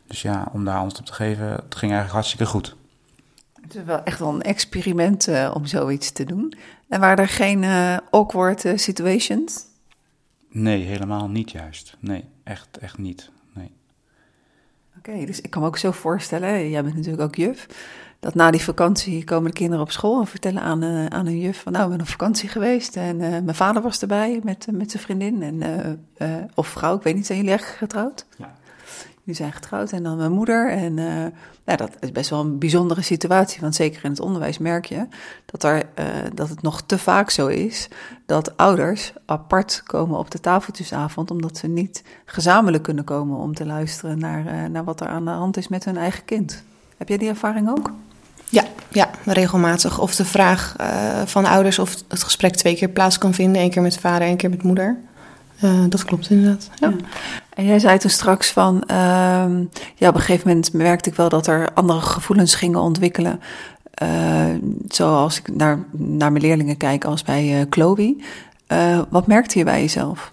Dus 0.06 0.22
ja, 0.22 0.48
om 0.52 0.64
daar 0.64 0.78
antwoord 0.78 0.98
op 0.98 1.06
te 1.06 1.12
geven, 1.12 1.46
het 1.46 1.74
ging 1.74 1.92
eigenlijk 1.92 2.10
hartstikke 2.10 2.46
goed. 2.46 2.76
Het 3.60 3.74
is 3.74 3.84
wel 3.84 4.02
echt 4.02 4.18
wel 4.18 4.34
een 4.34 4.42
experiment 4.42 5.28
om 5.52 5.66
zoiets 5.66 6.12
te 6.12 6.24
doen. 6.24 6.54
En 6.88 7.00
waren 7.00 7.24
er 7.24 7.28
geen 7.28 7.64
awkward 8.10 8.72
situations? 8.74 9.62
Nee, 10.50 10.82
helemaal 10.82 11.28
niet 11.28 11.50
juist. 11.50 11.96
Nee, 12.00 12.24
echt, 12.44 12.78
echt 12.78 12.98
niet. 12.98 13.30
Okay, 15.08 15.26
dus 15.26 15.40
ik 15.40 15.50
kan 15.50 15.62
me 15.62 15.68
ook 15.68 15.78
zo 15.78 15.90
voorstellen, 15.90 16.70
jij 16.70 16.82
bent 16.82 16.94
natuurlijk 16.94 17.22
ook 17.22 17.34
juf 17.34 17.66
dat 18.20 18.34
na 18.34 18.50
die 18.50 18.62
vakantie 18.62 19.24
komen 19.24 19.50
de 19.50 19.56
kinderen 19.56 19.82
op 19.82 19.90
school 19.90 20.20
en 20.20 20.26
vertellen 20.26 20.62
aan, 20.62 20.84
uh, 20.84 21.06
aan 21.06 21.26
hun 21.26 21.38
juf 21.38 21.60
van 21.60 21.72
nou, 21.72 21.84
we 21.84 21.90
zijn 21.90 22.02
op 22.02 22.08
vakantie 22.08 22.48
geweest 22.48 22.96
en 22.96 23.20
uh, 23.20 23.28
mijn 23.28 23.54
vader 23.54 23.82
was 23.82 24.00
erbij 24.00 24.40
met, 24.42 24.66
met 24.70 24.90
zijn 24.90 25.02
vriendin 25.02 25.42
en, 25.42 26.48
of 26.54 26.66
vrouw, 26.66 26.96
ik 26.96 27.02
weet 27.02 27.14
niet, 27.14 27.26
zijn 27.26 27.38
jullie 27.38 27.54
echt 27.54 27.64
getrouwd? 27.64 28.26
Ja. 28.36 28.54
Jullie 29.24 29.40
zijn 29.40 29.52
getrouwd 29.52 29.92
en 29.92 30.02
dan 30.02 30.16
mijn 30.16 30.32
moeder 30.32 30.70
en 30.70 30.94
nou, 31.64 31.78
dat 31.78 31.90
is 32.00 32.12
best 32.12 32.30
wel 32.30 32.40
een 32.40 32.58
bijzondere 32.58 33.02
situatie, 33.02 33.60
want 33.60 33.74
zeker 33.74 34.04
in 34.04 34.10
het 34.10 34.20
onderwijs 34.20 34.58
merk 34.58 34.84
je 34.84 35.06
dat, 35.46 35.62
er, 35.62 35.82
dat 36.34 36.48
het 36.48 36.62
nog 36.62 36.82
te 36.82 36.98
vaak 36.98 37.30
zo 37.30 37.46
is 37.46 37.88
dat 38.26 38.56
ouders 38.56 39.12
apart 39.26 39.82
komen 39.86 40.18
op 40.18 40.30
de 40.30 40.40
tafeltjesavond 40.40 41.30
omdat 41.30 41.56
ze 41.56 41.66
niet 41.66 42.02
gezamenlijk 42.24 42.82
kunnen 42.82 43.04
komen 43.04 43.38
om 43.38 43.54
te 43.54 43.66
luisteren 43.66 44.18
naar, 44.18 44.70
naar 44.70 44.84
wat 44.84 45.00
er 45.00 45.08
aan 45.08 45.24
de 45.24 45.30
hand 45.30 45.56
is 45.56 45.68
met 45.68 45.84
hun 45.84 45.96
eigen 45.96 46.24
kind. 46.24 46.62
Heb 46.96 47.08
jij 47.08 47.18
die 47.18 47.28
ervaring 47.28 47.68
ook? 47.70 47.90
Ja, 48.48 48.64
ja, 48.88 49.10
regelmatig. 49.24 50.00
Of 50.00 50.14
de 50.14 50.24
vraag 50.24 50.74
uh, 50.80 51.22
van 51.24 51.44
ouders 51.44 51.78
of 51.78 51.96
het 52.08 52.22
gesprek 52.22 52.56
twee 52.56 52.76
keer 52.76 52.88
plaats 52.88 53.18
kan 53.18 53.34
vinden. 53.34 53.60
één 53.60 53.70
keer 53.70 53.82
met 53.82 53.98
vader, 53.98 54.26
één 54.26 54.36
keer 54.36 54.50
met 54.50 54.62
moeder. 54.62 54.98
Uh, 55.64 55.84
dat 55.88 56.04
klopt 56.04 56.30
inderdaad. 56.30 56.70
Ja. 56.74 56.88
ja. 56.88 56.96
En 57.54 57.64
jij 57.64 57.78
zei 57.78 57.98
toen 57.98 58.10
straks 58.10 58.50
van, 58.50 58.82
uh, 58.90 58.96
ja, 59.94 60.08
op 60.08 60.14
een 60.14 60.20
gegeven 60.20 60.48
moment 60.48 60.72
merkte 60.72 61.10
ik 61.10 61.16
wel 61.16 61.28
dat 61.28 61.46
er 61.46 61.72
andere 61.74 62.00
gevoelens 62.00 62.54
gingen 62.54 62.80
ontwikkelen. 62.80 63.40
Uh, 64.02 64.44
zoals 64.88 65.38
ik 65.38 65.56
naar, 65.56 65.84
naar 65.92 66.32
mijn 66.32 66.44
leerlingen 66.44 66.76
kijk 66.76 67.04
als 67.04 67.22
bij 67.22 67.66
Chloe. 67.70 68.16
wat 69.10 69.26
merkte 69.26 69.58
je 69.58 69.64
bij 69.64 69.80
jezelf? 69.80 70.32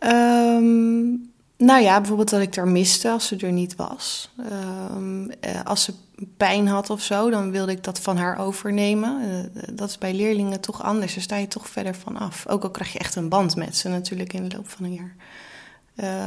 Um, 0.00 1.27
nou 1.58 1.82
ja, 1.82 1.98
bijvoorbeeld 1.98 2.30
dat 2.30 2.40
ik 2.40 2.56
er 2.56 2.68
miste 2.68 3.10
als 3.10 3.26
ze 3.26 3.36
er 3.36 3.52
niet 3.52 3.76
was. 3.76 4.30
Um, 4.96 5.30
als 5.64 5.82
ze 5.82 5.94
pijn 6.36 6.68
had 6.68 6.90
of 6.90 7.02
zo, 7.02 7.30
dan 7.30 7.50
wilde 7.50 7.72
ik 7.72 7.84
dat 7.84 8.00
van 8.00 8.16
haar 8.16 8.38
overnemen. 8.38 9.20
Uh, 9.22 9.62
dat 9.72 9.88
is 9.88 9.98
bij 9.98 10.14
leerlingen 10.14 10.60
toch 10.60 10.82
anders. 10.82 11.14
Daar 11.14 11.22
sta 11.22 11.36
je 11.36 11.48
toch 11.48 11.68
verder 11.68 11.94
van 11.94 12.16
af. 12.16 12.46
Ook 12.48 12.62
al 12.62 12.70
krijg 12.70 12.92
je 12.92 12.98
echt 12.98 13.14
een 13.14 13.28
band 13.28 13.56
met 13.56 13.76
ze 13.76 13.88
natuurlijk 13.88 14.32
in 14.32 14.48
de 14.48 14.56
loop 14.56 14.68
van 14.68 14.84
een 14.84 14.92
jaar. 14.92 15.14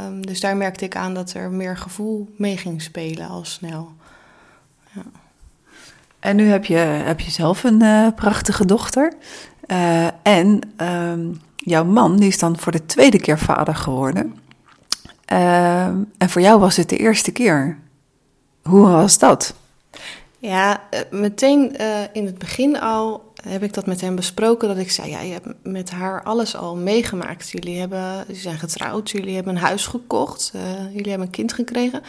Um, 0.05 0.25
dus 0.25 0.39
daar 0.39 0.57
merkte 0.57 0.85
ik 0.85 0.95
aan 0.95 1.13
dat 1.13 1.33
er 1.33 1.51
meer 1.51 1.77
gevoel 1.77 2.33
mee 2.37 2.57
ging 2.57 2.81
spelen 2.81 3.27
al 3.27 3.45
snel. 3.45 3.91
Ja. 4.95 5.01
En 6.19 6.35
nu 6.35 6.47
heb 6.47 6.65
je, 6.65 6.75
heb 6.75 7.19
je 7.19 7.31
zelf 7.31 7.63
een 7.63 7.83
uh, 7.83 8.07
prachtige 8.15 8.65
dochter. 8.65 9.13
En 10.21 10.59
um, 10.77 11.41
jouw 11.55 11.83
man 11.83 12.17
die 12.17 12.27
is 12.27 12.39
dan 12.39 12.57
voor 12.57 12.71
de 12.71 12.85
tweede 12.85 13.19
keer 13.19 13.39
vader 13.39 13.75
geworden. 13.75 14.40
Ehm, 15.31 15.95
en 16.17 16.29
voor 16.29 16.41
jou 16.41 16.59
was 16.59 16.77
het 16.77 16.89
de 16.89 16.97
eerste 16.97 17.31
keer. 17.31 17.77
Hoe 18.63 18.87
was 18.87 19.19
dat? 19.19 19.53
Ja, 20.37 20.81
eh, 20.89 20.99
meteen 21.11 21.75
uh, 21.81 21.99
in 22.13 22.25
het 22.25 22.37
begin 22.37 22.79
al 22.79 23.33
heb 23.43 23.63
ik 23.63 23.73
dat 23.73 23.85
met 23.85 24.01
hem 24.01 24.15
besproken. 24.15 24.67
Dat 24.67 24.77
ik 24.77 24.91
zei, 24.91 25.09
ja, 25.09 25.21
je 25.21 25.31
hebt 25.31 25.47
met 25.63 25.91
haar 25.91 26.23
alles 26.23 26.55
al 26.55 26.75
meegemaakt. 26.75 27.49
Jullie, 27.49 27.79
hebben, 27.79 28.23
jullie 28.27 28.41
zijn 28.41 28.57
getrouwd, 28.57 29.09
jullie 29.09 29.35
hebben 29.35 29.55
een 29.55 29.61
huis 29.61 29.85
gekocht, 29.85 30.51
jullie 30.91 31.09
hebben 31.09 31.27
een 31.27 31.33
kind 31.33 31.53
gekregen. 31.53 32.01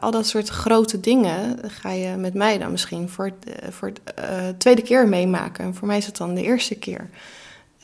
Al 0.00 0.10
dat 0.10 0.26
soort 0.26 0.48
grote 0.48 1.00
dingen 1.00 1.58
ga 1.62 1.90
je 1.90 2.16
met 2.16 2.34
mij 2.34 2.58
dan 2.58 2.70
misschien 2.70 3.08
voor, 3.08 3.30
voor 3.70 3.92
de 3.92 4.54
tweede 4.58 4.82
keer 4.82 5.08
meemaken. 5.08 5.64
En 5.64 5.74
voor 5.74 5.86
mij 5.86 5.96
is 5.96 6.06
het 6.06 6.16
dan 6.16 6.34
de 6.34 6.42
eerste 6.42 6.74
keer. 6.74 7.08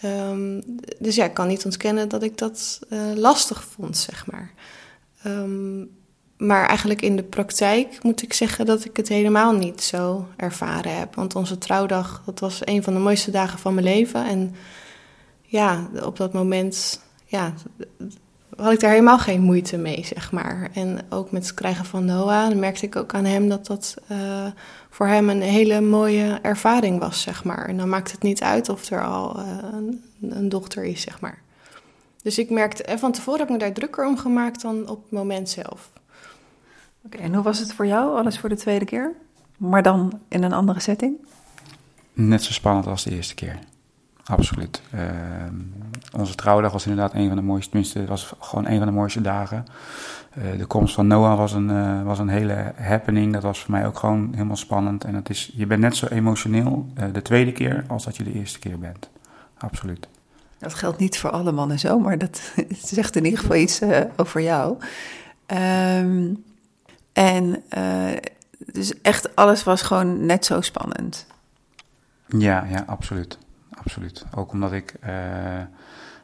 Um, 0.04 0.62
dus 0.98 1.14
ja, 1.14 1.24
ik 1.24 1.34
kan 1.34 1.48
niet 1.48 1.64
ontkennen 1.64 2.08
dat 2.08 2.22
ik 2.22 2.38
dat 2.38 2.80
uh, 2.90 3.12
lastig 3.14 3.64
vond, 3.64 3.96
zeg 3.96 4.26
maar. 4.26 4.52
Um, 5.26 5.90
maar 6.36 6.66
eigenlijk 6.66 7.02
in 7.02 7.16
de 7.16 7.22
praktijk 7.22 8.02
moet 8.02 8.22
ik 8.22 8.32
zeggen 8.32 8.66
dat 8.66 8.84
ik 8.84 8.96
het 8.96 9.08
helemaal 9.08 9.52
niet 9.52 9.82
zo 9.82 10.28
ervaren 10.36 10.98
heb. 10.98 11.14
Want 11.14 11.34
onze 11.34 11.58
trouwdag, 11.58 12.22
dat 12.26 12.40
was 12.40 12.60
een 12.64 12.82
van 12.82 12.92
de 12.92 12.98
mooiste 12.98 13.30
dagen 13.30 13.58
van 13.58 13.74
mijn 13.74 13.86
leven. 13.86 14.26
En 14.26 14.54
ja, 15.42 15.90
op 16.04 16.16
dat 16.16 16.32
moment 16.32 17.00
ja, 17.24 17.54
had 18.62 18.72
ik 18.72 18.80
daar 18.80 18.90
helemaal 18.90 19.18
geen 19.18 19.40
moeite 19.40 19.76
mee, 19.76 20.04
zeg 20.04 20.32
maar. 20.32 20.70
En 20.72 20.98
ook 21.08 21.30
met 21.30 21.42
het 21.42 21.54
krijgen 21.54 21.84
van 21.84 22.04
Noah, 22.04 22.48
dan 22.48 22.58
merkte 22.58 22.86
ik 22.86 22.96
ook 22.96 23.14
aan 23.14 23.24
hem 23.24 23.48
dat 23.48 23.66
dat 23.66 23.94
uh, 24.12 24.46
voor 24.90 25.06
hem 25.06 25.28
een 25.28 25.42
hele 25.42 25.80
mooie 25.80 26.38
ervaring 26.42 26.98
was, 26.98 27.22
zeg 27.22 27.44
maar. 27.44 27.68
En 27.68 27.76
dan 27.76 27.88
maakt 27.88 28.12
het 28.12 28.22
niet 28.22 28.42
uit 28.42 28.68
of 28.68 28.90
er 28.90 29.04
al 29.04 29.40
uh, 29.40 29.46
een, 29.72 30.02
een, 30.20 30.48
dochter 30.48 30.84
is, 30.84 31.00
zeg 31.00 31.20
maar. 31.20 31.38
Dus 32.22 32.38
ik 32.38 32.50
merkte, 32.50 32.82
en 32.82 32.98
van 32.98 33.12
tevoren 33.12 33.40
heb 33.40 33.48
ik 33.48 33.54
me 33.54 33.60
daar 33.60 33.72
drukker 33.72 34.06
om 34.06 34.18
gemaakt 34.18 34.62
dan 34.62 34.88
op 34.88 35.02
het 35.02 35.12
moment 35.12 35.48
zelf. 35.48 35.90
Oké, 37.04 37.14
okay, 37.14 37.20
en 37.20 37.34
hoe 37.34 37.42
was 37.42 37.58
het 37.58 37.72
voor 37.72 37.86
jou, 37.86 38.16
alles 38.16 38.38
voor 38.38 38.48
de 38.48 38.56
tweede 38.56 38.84
keer? 38.84 39.12
Maar 39.56 39.82
dan 39.82 40.20
in 40.28 40.42
een 40.42 40.52
andere 40.52 40.80
setting? 40.80 41.16
Net 42.12 42.42
zo 42.42 42.52
spannend 42.52 42.86
als 42.86 43.04
de 43.04 43.10
eerste 43.10 43.34
keer. 43.34 43.58
Absoluut. 44.32 44.82
Uh, 44.94 45.00
onze 46.16 46.34
trouwdag 46.34 46.72
was 46.72 46.86
inderdaad 46.86 47.14
een 47.14 47.26
van 47.26 47.36
de 47.36 47.42
mooiste, 47.42 47.70
tenminste, 47.70 47.98
het 47.98 48.08
was 48.08 48.32
gewoon 48.40 48.66
een 48.66 48.78
van 48.78 48.86
de 48.86 48.92
mooiste 48.92 49.20
dagen. 49.20 49.64
Uh, 50.38 50.58
de 50.58 50.64
komst 50.64 50.94
van 50.94 51.06
Noah 51.06 51.36
was 51.36 51.52
een, 51.52 51.68
uh, 51.68 52.02
was 52.02 52.18
een 52.18 52.28
hele 52.28 52.72
happening. 52.76 53.32
Dat 53.32 53.42
was 53.42 53.60
voor 53.60 53.70
mij 53.70 53.86
ook 53.86 53.98
gewoon 53.98 54.28
helemaal 54.32 54.56
spannend. 54.56 55.04
En 55.04 55.14
het 55.14 55.30
is, 55.30 55.52
je 55.54 55.66
bent 55.66 55.80
net 55.80 55.96
zo 55.96 56.06
emotioneel 56.06 56.86
uh, 56.98 57.04
de 57.12 57.22
tweede 57.22 57.52
keer 57.52 57.84
als 57.88 58.04
dat 58.04 58.16
je 58.16 58.24
de 58.24 58.32
eerste 58.32 58.58
keer 58.58 58.78
bent. 58.78 59.10
Absoluut. 59.58 60.08
Dat 60.58 60.74
geldt 60.74 60.98
niet 60.98 61.18
voor 61.18 61.30
alle 61.30 61.52
mannen 61.52 61.78
zo, 61.78 61.98
maar 61.98 62.18
dat 62.18 62.52
zegt 62.94 63.16
in 63.16 63.24
ieder 63.24 63.38
geval 63.38 63.56
iets 63.56 63.80
over 64.16 64.40
jou. 64.40 64.76
Um, 65.46 66.44
en 67.12 67.62
dus 68.72 69.00
echt 69.00 69.36
alles 69.36 69.64
was 69.64 69.82
gewoon 69.82 70.26
net 70.26 70.44
zo 70.44 70.60
spannend. 70.60 71.26
Ja, 72.26 72.66
ja, 72.70 72.84
absoluut 72.86 73.38
absoluut. 73.84 74.24
Ook 74.34 74.52
omdat 74.52 74.72
ik, 74.72 74.94
uh, 75.04 75.10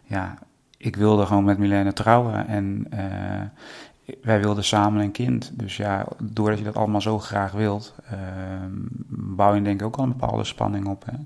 ja, 0.03 0.39
ik 0.77 0.97
wilde 0.97 1.27
gewoon 1.27 1.45
met 1.45 1.59
Milena 1.59 1.93
trouwen 1.93 2.47
en 2.47 2.87
uh, 2.95 4.17
wij 4.23 4.41
wilden 4.41 4.65
samen 4.65 5.03
een 5.03 5.11
kind. 5.11 5.51
Dus 5.55 5.77
ja, 5.77 6.07
doordat 6.19 6.59
je 6.59 6.65
dat 6.65 6.77
allemaal 6.77 7.01
zo 7.01 7.19
graag 7.19 7.53
wilt, 7.53 7.95
uh, 8.13 8.19
bouw 9.09 9.55
je 9.55 9.63
denk 9.63 9.81
ik 9.81 9.87
ook 9.87 9.97
al 9.97 10.05
een 10.05 10.17
bepaalde 10.19 10.45
spanning 10.45 10.87
op. 10.87 11.05
Hè? 11.05 11.17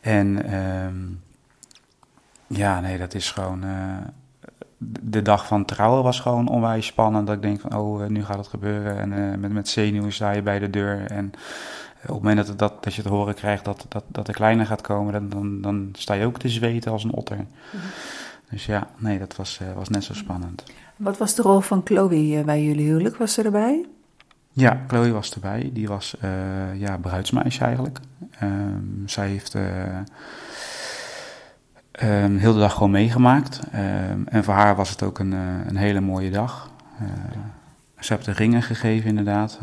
En 0.00 0.44
ehm, 0.44 0.96
ja, 2.46 2.80
nee, 2.80 2.98
dat 2.98 3.14
is 3.14 3.30
gewoon. 3.30 3.64
de 4.78 5.22
dag 5.22 5.46
van 5.46 5.64
trouwen 5.64 6.02
was 6.02 6.20
gewoon 6.20 6.48
onwijs 6.48 6.86
spannend. 6.86 7.26
Dat 7.26 7.36
ik 7.36 7.42
denk 7.42 7.60
van, 7.60 7.76
oh, 7.76 8.06
nu 8.06 8.24
gaat 8.24 8.36
het 8.36 8.46
gebeuren. 8.48 8.98
En 8.98 9.40
met, 9.40 9.52
met 9.52 9.68
zenuwen 9.68 10.12
sta 10.12 10.30
je 10.30 10.42
bij 10.42 10.58
de 10.58 10.70
deur. 10.70 11.10
En 11.10 11.32
op 12.02 12.14
het 12.14 12.22
moment 12.22 12.46
dat, 12.46 12.58
dat, 12.58 12.84
dat 12.84 12.94
je 12.94 13.02
te 13.02 13.08
horen 13.08 13.34
krijgt 13.34 13.64
dat, 13.64 13.86
dat, 13.88 14.04
dat 14.08 14.26
de 14.26 14.32
kleine 14.32 14.64
gaat 14.64 14.80
komen, 14.80 15.12
dan, 15.12 15.28
dan, 15.28 15.60
dan 15.60 15.88
sta 15.92 16.14
je 16.14 16.26
ook 16.26 16.38
te 16.38 16.48
zweten 16.48 16.92
als 16.92 17.04
een 17.04 17.14
otter. 17.14 17.36
Mhm. 17.36 17.84
Dus 18.50 18.66
ja, 18.66 18.86
nee, 18.96 19.18
dat 19.18 19.36
was, 19.36 19.58
uh, 19.62 19.72
was 19.72 19.88
net 19.88 20.04
zo 20.04 20.14
spannend. 20.14 20.62
Wat 20.96 21.18
was 21.18 21.34
de 21.34 21.42
rol 21.42 21.60
van 21.60 21.80
Chloe 21.84 22.26
uh, 22.26 22.44
bij 22.44 22.64
jullie 22.64 22.86
huwelijk? 22.86 23.16
Was 23.16 23.32
ze 23.32 23.42
erbij? 23.42 23.86
Ja, 24.50 24.80
Chloe 24.86 25.12
was 25.12 25.34
erbij. 25.34 25.70
Die 25.72 25.88
was 25.88 26.14
uh, 26.24 26.80
ja, 26.80 26.96
bruidsmeisje 26.96 27.64
eigenlijk. 27.64 27.98
Um, 28.42 29.02
zij 29.06 29.28
heeft 29.28 29.54
uh, 29.54 29.62
heel 32.38 32.52
de 32.52 32.58
dag 32.58 32.72
gewoon 32.72 32.90
meegemaakt. 32.90 33.60
Um, 33.74 34.26
en 34.28 34.44
voor 34.44 34.54
haar 34.54 34.76
was 34.76 34.90
het 34.90 35.02
ook 35.02 35.18
een, 35.18 35.32
een 35.66 35.76
hele 35.76 36.00
mooie 36.00 36.30
dag. 36.30 36.70
Ze 38.04 38.12
heeft 38.12 38.24
de 38.24 38.32
ringen 38.32 38.62
gegeven 38.62 39.08
inderdaad. 39.08 39.58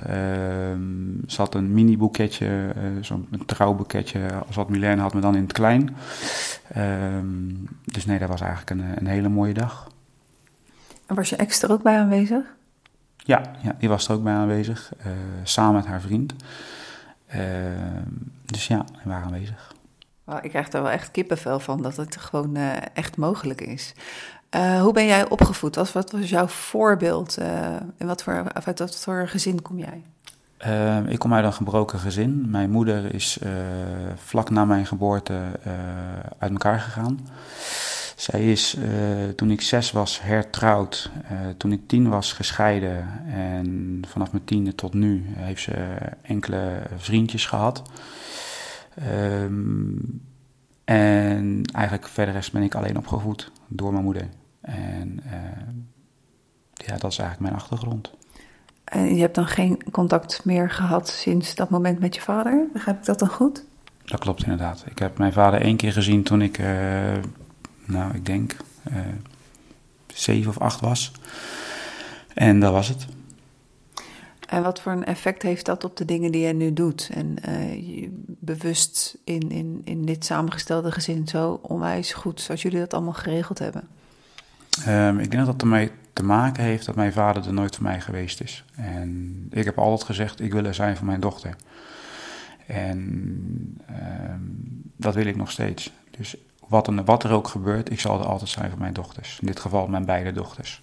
ze 1.27 1.36
had 1.36 1.55
een 1.55 1.74
mini 1.74 1.98
boeketje, 1.98 2.74
zo'n 3.01 3.27
trouwboeketje 3.46 4.19
als 4.48 4.55
wat 4.55 4.69
Milène 4.69 5.01
had, 5.01 5.13
maar 5.13 5.22
dan 5.22 5.36
in 5.36 5.41
het 5.41 5.53
klein. 5.53 5.96
dus 7.86 8.05
nee, 8.05 8.19
dat 8.19 8.29
was 8.29 8.41
eigenlijk 8.41 8.69
een, 8.69 8.98
een 8.98 9.08
hele 9.08 9.29
mooie 9.29 9.53
dag. 9.53 9.88
En 11.10 11.15
was 11.15 11.29
je 11.29 11.36
ex 11.36 11.62
er 11.62 11.72
ook 11.72 11.84
bij 11.84 11.98
aanwezig? 11.98 12.58
Ja, 13.15 13.41
ja, 13.62 13.75
die 13.79 13.89
was 13.89 14.08
er 14.08 14.13
ook 14.13 14.24
bij 14.24 14.34
aanwezig, 14.34 14.91
uh, 15.00 15.12
samen 15.43 15.74
met 15.74 15.86
haar 15.86 16.01
vriend. 16.01 16.34
Uh, 17.36 17.41
dus 18.46 18.67
ja, 18.67 18.86
die 18.91 19.01
waren 19.03 19.25
aanwezig. 19.25 19.74
Wow, 20.24 20.46
ik 20.46 20.50
krijg 20.50 20.72
er 20.72 20.81
wel 20.81 20.91
echt 20.91 21.12
kippenvel 21.12 21.60
van 21.60 21.81
dat 21.81 21.96
het 21.96 22.17
gewoon 22.17 22.58
uh, 22.58 22.75
echt 22.93 23.17
mogelijk 23.17 23.62
is. 23.62 23.93
Hoe 24.82 24.94
ben 24.94 25.06
jij 25.06 25.29
opgevoed? 25.29 25.75
Wat, 25.75 25.91
wat 25.91 26.12
was 26.12 26.29
jouw 26.29 26.48
voorbeeld? 26.48 27.38
en 27.38 28.08
wat 28.08 28.24
voor, 28.24 28.53
uit 28.53 28.79
wat 28.79 29.00
voor 29.00 29.27
gezin 29.27 29.62
kom 29.62 29.79
jij? 29.79 30.03
ik 31.08 31.20
kom 31.20 31.34
uit 31.34 31.46
een 31.46 31.53
gebroken 31.53 32.00
gezin. 32.00 32.50
Mijn 32.50 32.70
moeder 32.70 33.13
is 33.13 33.39
vlak 34.15 34.50
na 34.50 34.65
mijn 34.65 34.86
geboorte 34.86 35.34
uit 36.39 36.51
elkaar 36.51 36.79
gegaan. 36.79 37.20
Zij 38.15 38.51
is 38.51 38.77
toen 39.36 39.51
ik 39.51 39.62
zes 39.62 39.91
was 39.91 40.22
hertrouwd, 40.22 41.12
toen 41.58 41.72
ik 41.72 41.88
tien 41.88 42.10
was 42.10 42.34
gescheiden 42.34 43.08
en 43.27 44.01
vanaf 44.08 44.32
mijn 44.32 44.44
tiende 44.44 44.75
tot 44.75 44.94
nu 44.94 45.24
heeft 45.27 45.62
ze 45.62 45.96
enkele 46.22 46.82
vriendjes 46.98 47.46
gehad. 47.46 47.82
Um, 49.44 50.22
en 50.89 51.62
eigenlijk 51.74 52.08
verder 52.08 52.34
rest 52.34 52.51
ben 52.51 52.62
ik 52.62 52.75
alleen 52.75 52.98
opgevoed 52.98 53.51
door 53.67 53.91
mijn 53.91 54.03
moeder. 54.03 54.29
En 54.62 55.19
uh, 55.25 55.34
ja, 56.74 56.98
dat 56.98 57.12
is 57.12 57.17
eigenlijk 57.17 57.39
mijn 57.39 57.53
achtergrond. 57.53 58.12
En 58.84 59.15
je 59.15 59.22
hebt 59.22 59.36
dan 59.36 59.48
geen 59.48 59.91
contact 59.91 60.46
meer 60.46 60.69
gehad 60.69 61.10
sinds 61.10 61.55
dat 61.55 61.69
moment 61.69 62.00
met 62.00 62.15
je 62.15 62.22
vader? 62.22 62.67
Begrijp 62.74 62.98
ik 62.98 63.05
dat 63.05 63.19
dan 63.19 63.29
goed? 63.29 63.65
Dat 64.05 64.19
klopt 64.19 64.43
inderdaad. 64.43 64.84
Ik 64.86 65.00
heb 65.00 65.17
mijn 65.17 65.34
vader 65.34 65.62
één 65.62 65.77
keer 65.77 65.91
gezien 65.91 66.24
toen 66.24 66.41
ik 66.41 66.60
nou, 67.86 68.13
ik 68.13 68.25
denk 68.25 68.55
uh, 68.91 68.98
zeven 70.13 70.50
of 70.50 70.60
acht 70.60 70.79
was. 70.79 71.12
En 72.34 72.60
dat 72.60 72.72
was 72.72 72.88
het. 72.88 73.05
En 74.48 74.63
wat 74.63 74.81
voor 74.81 74.91
een 74.91 75.05
effect 75.05 75.41
heeft 75.41 75.65
dat 75.65 75.84
op 75.84 75.98
de 75.98 76.05
dingen 76.05 76.31
die 76.31 76.48
je 76.48 76.53
nu 76.53 76.74
doet? 76.74 77.10
En 77.13 77.36
uh, 77.50 78.10
bewust 78.58 79.18
in, 79.24 79.51
in, 79.51 79.82
in 79.84 80.06
dit 80.06 80.25
samengestelde 80.25 80.91
gezin 80.91 81.27
zo 81.27 81.60
onwijs 81.62 82.13
goed, 82.13 82.41
zoals 82.41 82.62
jullie 82.62 82.79
dat 82.79 82.94
allemaal 82.94 83.13
geregeld 83.13 83.60
hebben? 83.60 83.88
Um, 84.88 85.20
ik 85.20 85.32
denk 85.32 85.46
dat 85.46 85.60
dat 85.60 85.62
ermee 85.62 85.91
te 86.13 86.24
maken 86.24 86.63
heeft 86.63 86.86
dat 86.86 86.96
mijn 86.96 87.13
vader 87.13 87.46
er 87.46 87.53
nooit 87.53 87.75
voor 87.75 87.84
mij 87.84 88.01
geweest 88.01 88.41
is. 88.41 88.63
En 88.75 89.48
ik 89.51 89.65
heb 89.65 89.77
altijd 89.77 90.03
gezegd, 90.03 90.41
ik 90.41 90.53
wil 90.53 90.65
er 90.65 90.74
zijn 90.74 90.98
voor 90.98 91.06
mijn 91.06 91.20
dochter. 91.20 91.56
En 92.68 92.98
um, 93.89 94.91
dat 94.96 95.15
wil 95.15 95.25
ik 95.25 95.36
nog 95.36 95.51
steeds. 95.51 95.91
Dus 96.18 96.36
wat, 96.68 96.88
en, 96.88 97.06
wat 97.06 97.24
er 97.24 97.32
ook 97.32 97.48
gebeurt, 97.48 97.91
ik 97.91 98.00
zal 98.00 98.20
er 98.20 98.25
altijd 98.25 98.50
zijn 98.50 98.70
voor 98.70 98.79
mijn 98.79 98.94
dochters. 98.94 99.38
In 99.42 99.48
dit 99.48 99.59
geval 99.59 99.88
mijn 99.88 100.05
beide 100.05 100.31
dochters. 100.31 100.81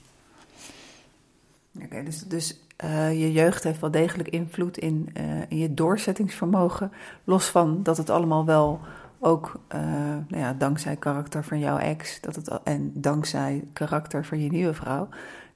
Oké, 1.82 2.02
dus, 2.02 2.22
dus 2.22 2.56
uh, 2.84 3.20
je 3.20 3.32
jeugd 3.32 3.64
heeft 3.64 3.80
wel 3.80 3.90
degelijk 3.90 4.28
invloed 4.28 4.78
in, 4.78 5.08
uh, 5.20 5.40
in, 5.48 5.58
je 5.58 5.74
doorzettingsvermogen. 5.74 6.92
Los 7.24 7.46
van 7.46 7.82
dat 7.82 7.96
het 7.96 8.10
allemaal 8.10 8.44
wel 8.44 8.80
ook, 9.18 9.60
uh, 9.74 9.80
nou 10.28 10.42
ja, 10.42 10.52
dankzij 10.52 10.96
karakter 10.96 11.44
van 11.44 11.58
jouw 11.58 11.78
ex 11.78 12.20
dat 12.20 12.34
het, 12.34 12.48
en 12.64 12.90
dankzij 12.94 13.64
karakter 13.72 14.24
van 14.24 14.40
je 14.40 14.50
nieuwe 14.50 14.74
vrouw, 14.74 15.08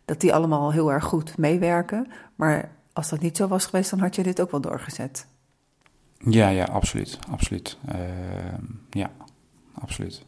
dat 0.04 0.20
die 0.20 0.35
allemaal 0.35 0.72
heel 0.72 0.92
erg 0.92 1.04
goed 1.04 1.38
meewerken. 1.38 2.06
Maar 2.37 2.70
als 2.92 3.09
dat 3.09 3.20
niet 3.20 3.37
zo 3.37 3.48
was 3.48 3.66
geweest, 3.66 3.90
dan 3.90 4.00
had 4.00 4.14
je 4.14 4.22
dit 4.22 4.40
ook 4.40 4.50
wel 4.50 4.61
doorgezet. 4.61 5.26
Ja, 6.18 6.48
ja, 6.48 6.64
absoluut. 6.64 7.18
absoluut. 7.30 7.78
ja, 8.90 9.11
absoluut. 9.74 10.24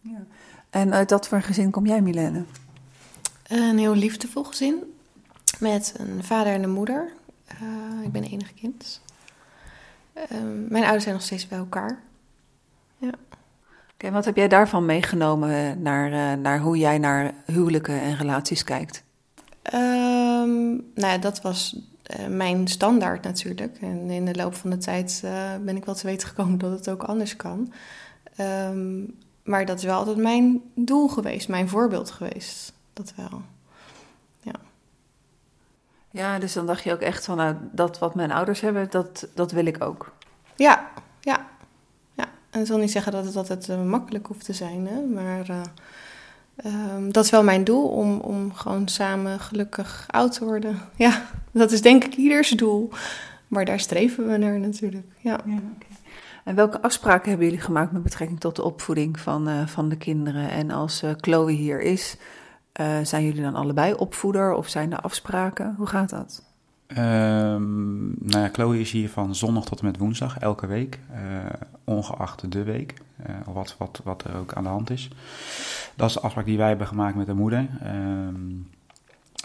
Ja. 0.00 0.26
En 0.70 0.94
uit 0.94 1.08
dat 1.08 1.28
voor 1.28 1.42
gezin 1.42 1.70
kom 1.70 1.86
jij, 1.86 2.02
Milene? 2.02 2.44
Een 3.48 3.78
heel 3.78 3.94
liefdevol 3.94 4.44
gezin. 4.44 4.92
Met 5.62 5.94
een 5.96 6.24
vader 6.24 6.52
en 6.52 6.62
een 6.62 6.70
moeder. 6.70 7.12
Uh, 7.62 8.04
ik 8.04 8.12
ben 8.12 8.22
enig 8.22 8.54
kind. 8.54 9.00
Uh, 10.16 10.22
mijn 10.68 10.82
ouders 10.82 11.02
zijn 11.02 11.14
nog 11.14 11.24
steeds 11.24 11.48
bij 11.48 11.58
elkaar. 11.58 12.02
Ja. 12.98 13.12
Oké, 13.94 14.10
wat 14.10 14.24
heb 14.24 14.36
jij 14.36 14.48
daarvan 14.48 14.86
meegenomen 14.86 15.82
naar, 15.82 16.12
uh, 16.12 16.42
naar 16.42 16.60
hoe 16.60 16.78
jij 16.78 16.98
naar 16.98 17.34
huwelijken 17.46 18.00
en 18.00 18.16
relaties 18.16 18.64
kijkt? 18.64 19.04
Um, 19.74 20.72
nou 20.94 21.12
ja, 21.12 21.18
dat 21.18 21.40
was 21.40 21.76
uh, 22.20 22.26
mijn 22.26 22.68
standaard 22.68 23.22
natuurlijk. 23.22 23.78
En 23.80 24.10
in 24.10 24.24
de 24.24 24.34
loop 24.34 24.54
van 24.54 24.70
de 24.70 24.78
tijd 24.78 25.20
ben 25.64 25.76
ik 25.76 25.84
wel 25.84 25.94
te 25.94 26.06
weten 26.06 26.28
gekomen 26.28 26.58
dat 26.58 26.70
het 26.70 26.88
ook 26.88 27.02
anders 27.02 27.36
kan. 27.36 27.72
Um, 28.40 29.14
maar 29.42 29.66
dat 29.66 29.78
is 29.78 29.84
wel 29.84 29.96
altijd 29.96 30.16
mijn 30.16 30.60
doel 30.74 31.08
geweest, 31.08 31.48
mijn 31.48 31.68
voorbeeld 31.68 32.10
geweest. 32.10 32.72
Dat 32.92 33.12
wel. 33.16 33.42
Ja. 36.12 36.38
Dus 36.38 36.52
dan 36.52 36.66
dacht 36.66 36.82
je 36.82 36.92
ook 36.92 37.00
echt 37.00 37.24
van, 37.24 37.36
nou, 37.36 37.56
dat 37.72 37.98
wat 37.98 38.14
mijn 38.14 38.32
ouders 38.32 38.60
hebben, 38.60 38.90
dat, 38.90 39.28
dat 39.34 39.52
wil 39.52 39.66
ik 39.66 39.84
ook. 39.84 40.12
Ja, 40.56 40.88
ja. 41.20 41.46
ja. 42.14 42.24
En 42.50 42.58
dat 42.58 42.68
wil 42.68 42.78
niet 42.78 42.90
zeggen 42.90 43.12
dat 43.12 43.24
het 43.24 43.36
altijd 43.36 43.68
uh, 43.68 43.82
makkelijk 43.82 44.26
hoeft 44.26 44.44
te 44.44 44.52
zijn, 44.52 44.86
hè? 44.86 45.00
maar 45.00 45.50
uh, 45.50 46.94
um, 46.94 47.12
dat 47.12 47.24
is 47.24 47.30
wel 47.30 47.44
mijn 47.44 47.64
doel, 47.64 47.88
om, 47.88 48.20
om 48.20 48.54
gewoon 48.54 48.88
samen 48.88 49.40
gelukkig 49.40 50.04
oud 50.10 50.32
te 50.32 50.44
worden. 50.44 50.80
Ja, 50.96 51.24
dat 51.50 51.72
is 51.72 51.82
denk 51.82 52.04
ik 52.04 52.14
ieders 52.14 52.50
doel. 52.50 52.90
Maar 53.48 53.64
daar 53.64 53.80
streven 53.80 54.28
we 54.28 54.36
naar 54.36 54.58
natuurlijk, 54.58 55.06
ja. 55.18 55.30
ja 55.44 55.54
okay. 55.54 55.96
En 56.44 56.54
welke 56.54 56.82
afspraken 56.82 57.28
hebben 57.28 57.46
jullie 57.46 57.62
gemaakt 57.62 57.92
met 57.92 58.02
betrekking 58.02 58.40
tot 58.40 58.56
de 58.56 58.62
opvoeding 58.62 59.20
van, 59.20 59.48
uh, 59.48 59.66
van 59.66 59.88
de 59.88 59.96
kinderen? 59.96 60.50
En 60.50 60.70
als 60.70 61.02
Chloe 61.20 61.50
hier 61.50 61.80
is, 61.80 62.16
uh, 62.80 62.96
zijn 63.02 63.24
jullie 63.24 63.42
dan 63.42 63.54
allebei 63.54 63.94
opvoeder 63.94 64.52
of 64.52 64.68
zijn 64.68 64.92
er 64.92 65.00
afspraken? 65.00 65.74
Hoe 65.76 65.86
gaat 65.86 66.10
dat? 66.10 66.44
Um, 66.88 68.14
nou 68.18 68.42
ja, 68.42 68.48
Chloe 68.52 68.80
is 68.80 68.90
hier 68.90 69.08
van 69.08 69.34
zondag 69.34 69.64
tot 69.64 69.80
en 69.80 69.86
met 69.86 69.98
woensdag, 69.98 70.38
elke 70.38 70.66
week, 70.66 70.98
ongeacht 71.84 72.52
de 72.52 72.62
week, 72.62 72.94
of 73.46 73.54
wat, 73.54 73.74
wat, 73.78 74.00
wat 74.04 74.24
er 74.24 74.36
ook 74.36 74.52
aan 74.52 74.62
de 74.62 74.68
hand 74.68 74.90
is. 74.90 75.10
Dat 75.94 76.08
is 76.08 76.14
de 76.14 76.20
afspraak 76.20 76.44
die 76.44 76.56
wij 76.56 76.68
hebben 76.68 76.86
gemaakt 76.86 77.16
met 77.16 77.26
de 77.26 77.34
moeder. 77.34 77.68
Um, 77.86 78.70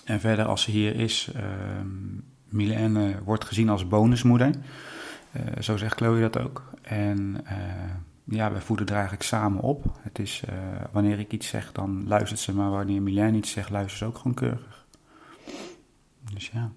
en 0.06 0.20
verder, 0.20 0.46
als 0.46 0.62
ze 0.62 0.72
hier 0.72 0.96
is, 0.96 1.32
um, 1.80 2.24
Milene 2.50 3.16
wordt 3.24 3.46
gezien 3.46 3.70
als 3.70 3.88
bonusmoeder. 3.88 4.52
Uh, 5.32 5.42
zo 5.60 5.78
zegt 5.78 5.96
Chloe 5.96 6.20
dat 6.20 6.40
ook. 6.40 6.64
En 6.82 7.38
uh, 7.44 7.52
ja, 8.30 8.52
we 8.52 8.62
voeden 8.62 8.88
er 8.88 8.94
eigenlijk 8.94 9.24
samen 9.24 9.62
op. 9.62 9.86
Het 10.02 10.20
is, 10.20 10.44
uh, 10.50 10.56
wanneer 10.92 11.20
ik 11.20 11.32
iets 11.32 11.48
zeg, 11.48 11.72
dan 11.72 12.08
luistert 12.08 12.40
ze, 12.40 12.54
maar 12.54 12.70
wanneer 12.70 13.02
Milène 13.02 13.38
iets 13.38 13.52
zegt, 13.52 13.70
luistert 13.70 13.98
ze 13.98 14.06
ook 14.06 14.18
gewoon 14.18 14.34
keurig. 14.34 14.86
Dus 16.34 16.50
ja. 16.54 16.70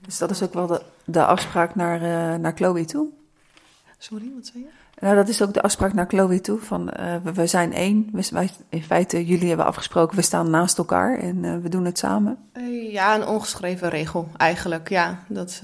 Dus 0.00 0.18
dat 0.18 0.30
is 0.30 0.42
ook 0.42 0.54
wel 0.54 0.66
de, 0.66 0.82
de 1.04 1.24
afspraak 1.24 1.74
naar, 1.74 2.00
naar 2.40 2.52
Chloe 2.54 2.84
toe? 2.84 3.08
Sorry, 3.98 4.32
wat 4.34 4.46
zei 4.46 4.62
je? 4.62 4.70
Nou, 5.00 5.16
dat 5.16 5.28
is 5.28 5.42
ook 5.42 5.54
de 5.54 5.62
afspraak 5.62 5.92
naar 5.92 6.06
Chloe 6.08 6.40
toe. 6.40 6.58
Van, 6.58 6.84
we, 7.22 7.32
we, 7.34 7.46
zijn 7.46 7.72
één. 7.72 8.08
We, 8.12 8.28
wij, 8.30 8.50
in 8.68 8.82
feite, 8.82 9.26
jullie 9.26 9.48
hebben 9.48 9.66
afgesproken, 9.66 10.16
we 10.16 10.22
staan 10.22 10.50
naast 10.50 10.78
elkaar 10.78 11.18
en 11.18 11.62
we 11.62 11.68
doen 11.68 11.84
het 11.84 11.98
samen. 11.98 12.38
ja, 12.90 13.14
een 13.14 13.26
ongeschreven 13.26 13.88
regel 13.88 14.28
eigenlijk. 14.36 14.88
Ja, 14.88 15.18
dat, 15.28 15.62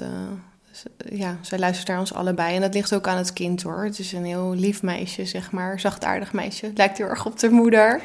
ja, 1.11 1.37
zij 1.41 1.59
luistert 1.59 1.89
naar 1.89 1.99
ons 1.99 2.15
allebei. 2.15 2.55
En 2.55 2.61
dat 2.61 2.75
ligt 2.75 2.95
ook 2.95 3.09
aan 3.09 3.17
het 3.17 3.33
kind 3.33 3.63
hoor. 3.63 3.85
Het 3.85 3.99
is 3.99 4.13
een 4.13 4.25
heel 4.25 4.55
lief 4.55 4.83
meisje, 4.83 5.25
zeg 5.25 5.51
maar. 5.51 5.81
Zachtaardig 5.81 6.33
meisje. 6.33 6.71
Lijkt 6.75 6.99
heel 6.99 7.07
erg 7.07 7.27
op 7.27 7.39
de 7.39 7.51
moeder. 7.51 8.01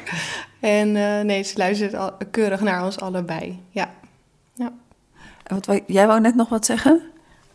En 0.60 0.88
uh, 0.88 1.20
nee, 1.20 1.42
ze 1.42 1.58
luistert 1.58 1.94
al, 1.94 2.12
keurig 2.30 2.60
naar 2.60 2.84
ons 2.84 3.00
allebei. 3.00 3.62
Ja. 3.70 3.90
ja. 4.54 4.72
En 5.42 5.60
wat, 5.64 5.80
jij 5.86 6.06
wou 6.06 6.20
net 6.20 6.34
nog 6.34 6.48
wat 6.48 6.66
zeggen? 6.66 7.02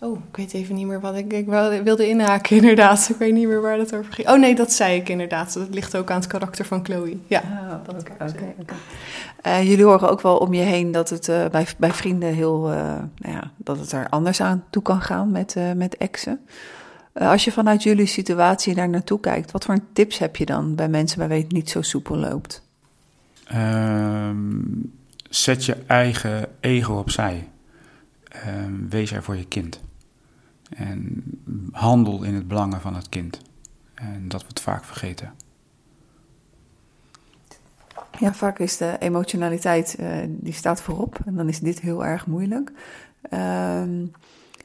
Oh, 0.04 0.18
ik 0.30 0.38
weet 0.38 0.54
even 0.54 0.76
niet 0.76 0.88
meer 0.88 1.00
wat 1.00 1.16
ik, 1.16 1.34
ik 1.34 1.46
wilde 1.84 2.08
inhaken, 2.08 2.56
inderdaad. 2.62 3.10
Ik 3.10 3.16
weet 3.16 3.34
niet 3.34 3.48
meer 3.48 3.62
waar 3.62 3.78
dat 3.78 3.96
over 3.96 4.14
ging. 4.14 4.30
Oh 4.30 4.40
nee, 4.40 4.56
dat 4.56 4.72
zei 4.72 5.00
ik 5.00 5.10
inderdaad. 5.10 5.54
Dat 5.54 5.74
ligt 5.74 5.96
ook 5.96 6.12
aan 6.12 6.20
het 6.20 6.28
karakter 6.28 6.66
van 6.66 6.86
Chloe. 6.86 7.18
Ja, 7.28 7.42
oh, 7.42 7.96
oké. 7.96 8.12
Okay, 8.12 8.56
okay. 8.60 9.62
uh, 9.62 9.70
jullie 9.70 9.86
horen 9.86 10.10
ook 10.10 10.22
wel 10.22 10.38
om 10.38 10.54
je 10.54 10.62
heen 10.62 10.92
dat 10.92 11.10
het 11.10 11.28
uh, 11.28 11.46
bij, 11.46 11.68
bij 11.78 11.92
vrienden 11.92 12.34
heel, 12.34 12.72
uh, 12.72 12.76
nou 13.18 13.34
ja, 13.36 13.52
dat 13.58 13.80
het 13.80 13.92
er 13.92 14.10
anders 14.10 14.42
aan 14.42 14.64
toe 14.70 14.82
kan 14.82 15.02
gaan 15.02 15.32
met, 15.32 15.56
met 15.76 15.98
exen. 15.98 16.40
als 17.14 17.44
je 17.44 17.52
vanuit 17.52 17.84
jullie 17.84 18.06
situatie 18.06 18.76
daar 18.76 18.90
naartoe 18.90 19.20
kijkt, 19.20 19.52
wat 19.52 19.66
voor 19.66 19.80
tips 19.94 20.18
heb 20.18 20.36
je 20.36 20.46
dan 20.46 20.76
bij 20.76 20.90
mensen 20.90 21.20
waarbij 21.20 21.38
het 21.38 21.52
niet 21.52 21.70
zo 21.70 21.82
soepel 21.82 22.18
loopt? 22.18 22.64
Um, 23.54 24.92
zet 25.30 25.66
je 25.66 25.76
eigen 25.88 26.48
ego 26.60 26.94
opzij. 26.94 27.48
ehm, 28.30 28.74
wees 28.90 29.12
er 29.12 29.24
voor 29.24 29.38
je 29.38 29.46
kind. 29.46 29.80
En 30.76 31.24
handel 31.72 32.24
in 32.24 32.34
het 32.34 32.48
belangen 32.48 32.82
van 32.82 32.96
het 32.96 33.10
kind. 33.10 33.42
En 33.94 34.28
dat 34.28 34.42
we 34.42 34.48
het 34.48 34.60
vaak 34.60 34.84
vergeten. 34.84 35.34
Ja, 38.20 38.34
vaak 38.34 38.60
is 38.60 38.78
de 38.78 38.96
emotionaliteit, 39.00 39.96
uh, 40.00 40.08
die 40.28 40.54
staat 40.54 40.82
voorop. 40.82 41.20
En 41.26 41.36
dan 41.36 41.50
is 41.50 41.60
dit 41.60 41.80
heel 41.80 42.06
erg 42.06 42.28
moeilijk. 42.28 42.72
Ehm, 43.30 44.06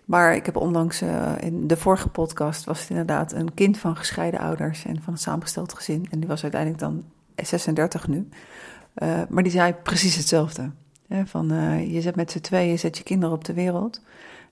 maar 0.05 0.35
ik 0.35 0.47
heb 0.47 0.57
onlangs, 0.57 1.03
uh, 1.03 1.33
in 1.41 1.67
de 1.67 1.77
vorige 1.77 2.09
podcast 2.09 2.65
was 2.65 2.81
het 2.81 2.91
inderdaad 2.91 3.33
een 3.33 3.55
kind 3.55 3.79
van 3.79 3.97
gescheiden 3.97 4.41
ouders 4.41 4.85
en 4.85 5.03
van 5.03 5.13
een 5.13 5.19
samengesteld 5.19 5.75
gezin. 5.75 6.07
En 6.11 6.19
die 6.19 6.29
was 6.29 6.43
uiteindelijk 6.43 6.81
dan 6.81 7.05
36 7.37 8.09
nu. 8.09 8.29
Uh, 9.03 9.21
maar 9.29 9.43
die 9.43 9.53
zei 9.53 9.73
precies 9.73 10.17
hetzelfde. 10.17 10.71
Hè, 11.09 11.27
van, 11.27 11.49
je 11.91 12.01
zet 12.01 12.17
met 12.17 12.31
z'n 12.31 12.41
tweeën, 12.41 12.79
zet 12.79 12.99
je 12.99 13.05
kinderen 13.05 13.35
op 13.35 13.45
de 13.45 13.53
wereld. 13.53 14.01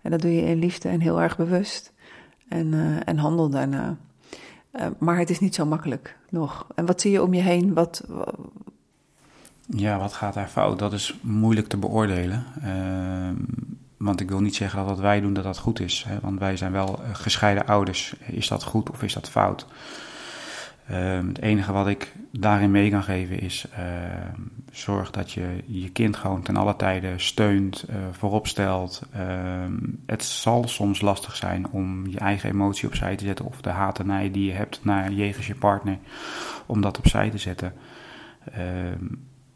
En 0.07 0.13
dat 0.13 0.21
doe 0.21 0.35
je 0.35 0.43
in 0.43 0.59
liefde 0.59 0.89
en 0.89 1.01
heel 1.01 1.21
erg 1.21 1.37
bewust. 1.37 1.93
En, 2.49 2.75
en 3.05 3.19
handel 3.19 3.49
daarna. 3.49 3.97
maar 4.99 5.19
het 5.19 5.31
is 5.31 5.41
niet 5.41 5.55
zo 5.55 5.67
makkelijk 5.67 6.17
nog. 6.31 6.67
En 6.75 6.87
wat 6.87 7.01
zie 7.01 7.11
je 7.11 7.23
om 7.23 7.35
je 7.35 7.43
heen? 7.43 7.75
Wat, 7.75 8.05
ja, 9.67 9.99
wat 9.99 10.13
gaat 10.13 10.35
daar 10.35 10.49
fout? 10.49 10.79
Dat 10.79 10.93
is 10.93 11.19
moeilijk 11.23 11.67
te 11.67 11.77
beoordelen. 11.77 12.45
Uh, 12.65 13.29
want 13.97 14.21
ik 14.21 14.29
wil 14.29 14.41
niet 14.41 14.55
zeggen 14.55 14.79
dat 14.79 14.89
wat 14.89 14.99
wij 14.99 15.21
doen, 15.21 15.33
dat 15.33 15.45
dat 15.45 15.59
goed 15.59 15.81
is. 15.81 16.05
Hè? 16.09 16.21
Want 16.21 16.39
wij 16.39 16.57
zijn 16.57 16.73
wel 16.73 17.03
eh, 17.03 17.15
gescheiden 17.15 17.67
ouders. 17.67 18.15
Is 18.27 18.49
dat 18.49 18.65
goed 18.65 18.91
of 18.91 19.03
is 19.03 19.13
dat 19.13 19.31
fout? 19.31 19.67
Uh, 20.91 21.19
het 21.29 21.41
enige 21.41 21.73
wat 21.73 21.87
ik 21.87 22.15
daarin 22.31 22.71
mee 22.71 22.91
kan 22.91 23.03
geven 23.03 23.41
is... 23.41 23.67
Uh, 23.79 23.85
zorg 24.73 25.11
dat 25.11 25.33
je 25.33 25.63
je 25.67 25.91
kind 25.91 26.17
gewoon 26.17 26.43
ten 26.43 26.57
alle 26.57 26.77
tijde 26.77 27.13
steunt, 27.17 27.87
uh, 27.91 27.97
voorop 28.11 28.47
stelt. 28.47 29.03
het 30.07 30.25
zal 30.25 30.69
soms 30.69 31.01
lastig 31.01 31.37
zijn 31.37 31.71
om 31.71 32.07
je 32.07 32.19
eigen 32.19 32.51
emotie 32.51 32.89
opzij 32.89 33.17
te 33.17 33.25
zetten... 33.25 33.45
of 33.45 33.61
de 33.61 33.71
hatenij 33.71 34.31
die 34.31 34.45
je 34.45 34.53
hebt 34.53 34.81
naar 34.85 35.13
jegens 35.13 35.47
je 35.47 35.55
partner, 35.55 35.99
om 36.67 36.81
dat 36.81 36.99
opzij 36.99 37.31
te 37.31 37.39
zetten... 37.39 37.73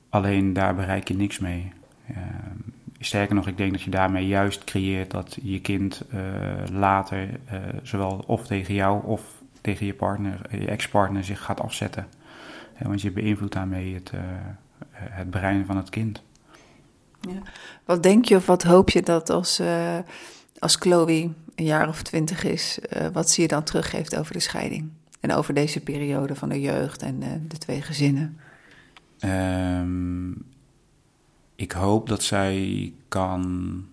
Alleen 0.09 0.53
daar 0.53 0.75
bereik 0.75 1.09
je 1.09 1.14
niks 1.14 1.38
mee. 1.38 1.73
Sterker 2.99 3.35
nog, 3.35 3.47
ik 3.47 3.57
denk 3.57 3.73
dat 3.73 3.83
je 3.83 3.90
daarmee 3.90 4.27
juist 4.27 4.64
creëert 4.64 5.11
dat 5.11 5.38
je 5.43 5.61
kind 5.61 6.05
uh, 6.14 6.21
later 6.73 7.29
uh, 7.29 7.59
zowel 7.83 8.25
of 8.27 8.47
tegen 8.47 8.75
jou 8.75 9.05
of 9.05 9.39
tegen 9.61 9.87
je 9.87 9.94
partner, 9.94 10.40
je 10.51 10.66
ex-partner 10.66 11.25
zich 11.25 11.42
gaat 11.42 11.61
afzetten. 11.61 12.07
want 12.79 13.01
je 13.01 13.11
beïnvloedt 13.11 13.53
daarmee 13.53 13.94
het, 13.94 14.11
het 14.92 15.31
brein 15.31 15.66
van 15.66 15.77
het 15.77 15.90
kind. 15.90 16.23
Ja. 17.20 17.42
Wat 17.85 18.03
denk 18.03 18.25
je 18.25 18.37
of 18.37 18.46
wat 18.46 18.62
hoop 18.62 18.90
je 18.90 19.03
dat 19.03 19.31
als, 19.31 19.62
als 20.59 20.77
Chloe 20.77 21.31
een 21.55 21.64
jaar 21.64 21.88
of 21.88 22.03
twintig 22.03 22.44
is, 22.44 22.79
wat 23.12 23.31
zie 23.31 23.42
je 23.42 23.49
dan 23.49 23.62
teruggeeft 23.62 24.16
over 24.16 24.33
de 24.33 24.40
scheiding? 24.40 24.90
En 25.20 25.33
over 25.33 25.55
deze 25.55 25.81
periode 25.81 26.35
van 26.35 26.49
de 26.49 26.61
jeugd 26.61 27.03
en 27.03 27.20
de 27.49 27.59
twee 27.59 27.83
gezinnen? 27.83 28.38
Um, 29.25 30.44
ik 31.61 31.73
hoop 31.73 32.09
dat 32.09 32.23
zij 32.23 32.92
kan 33.09 33.85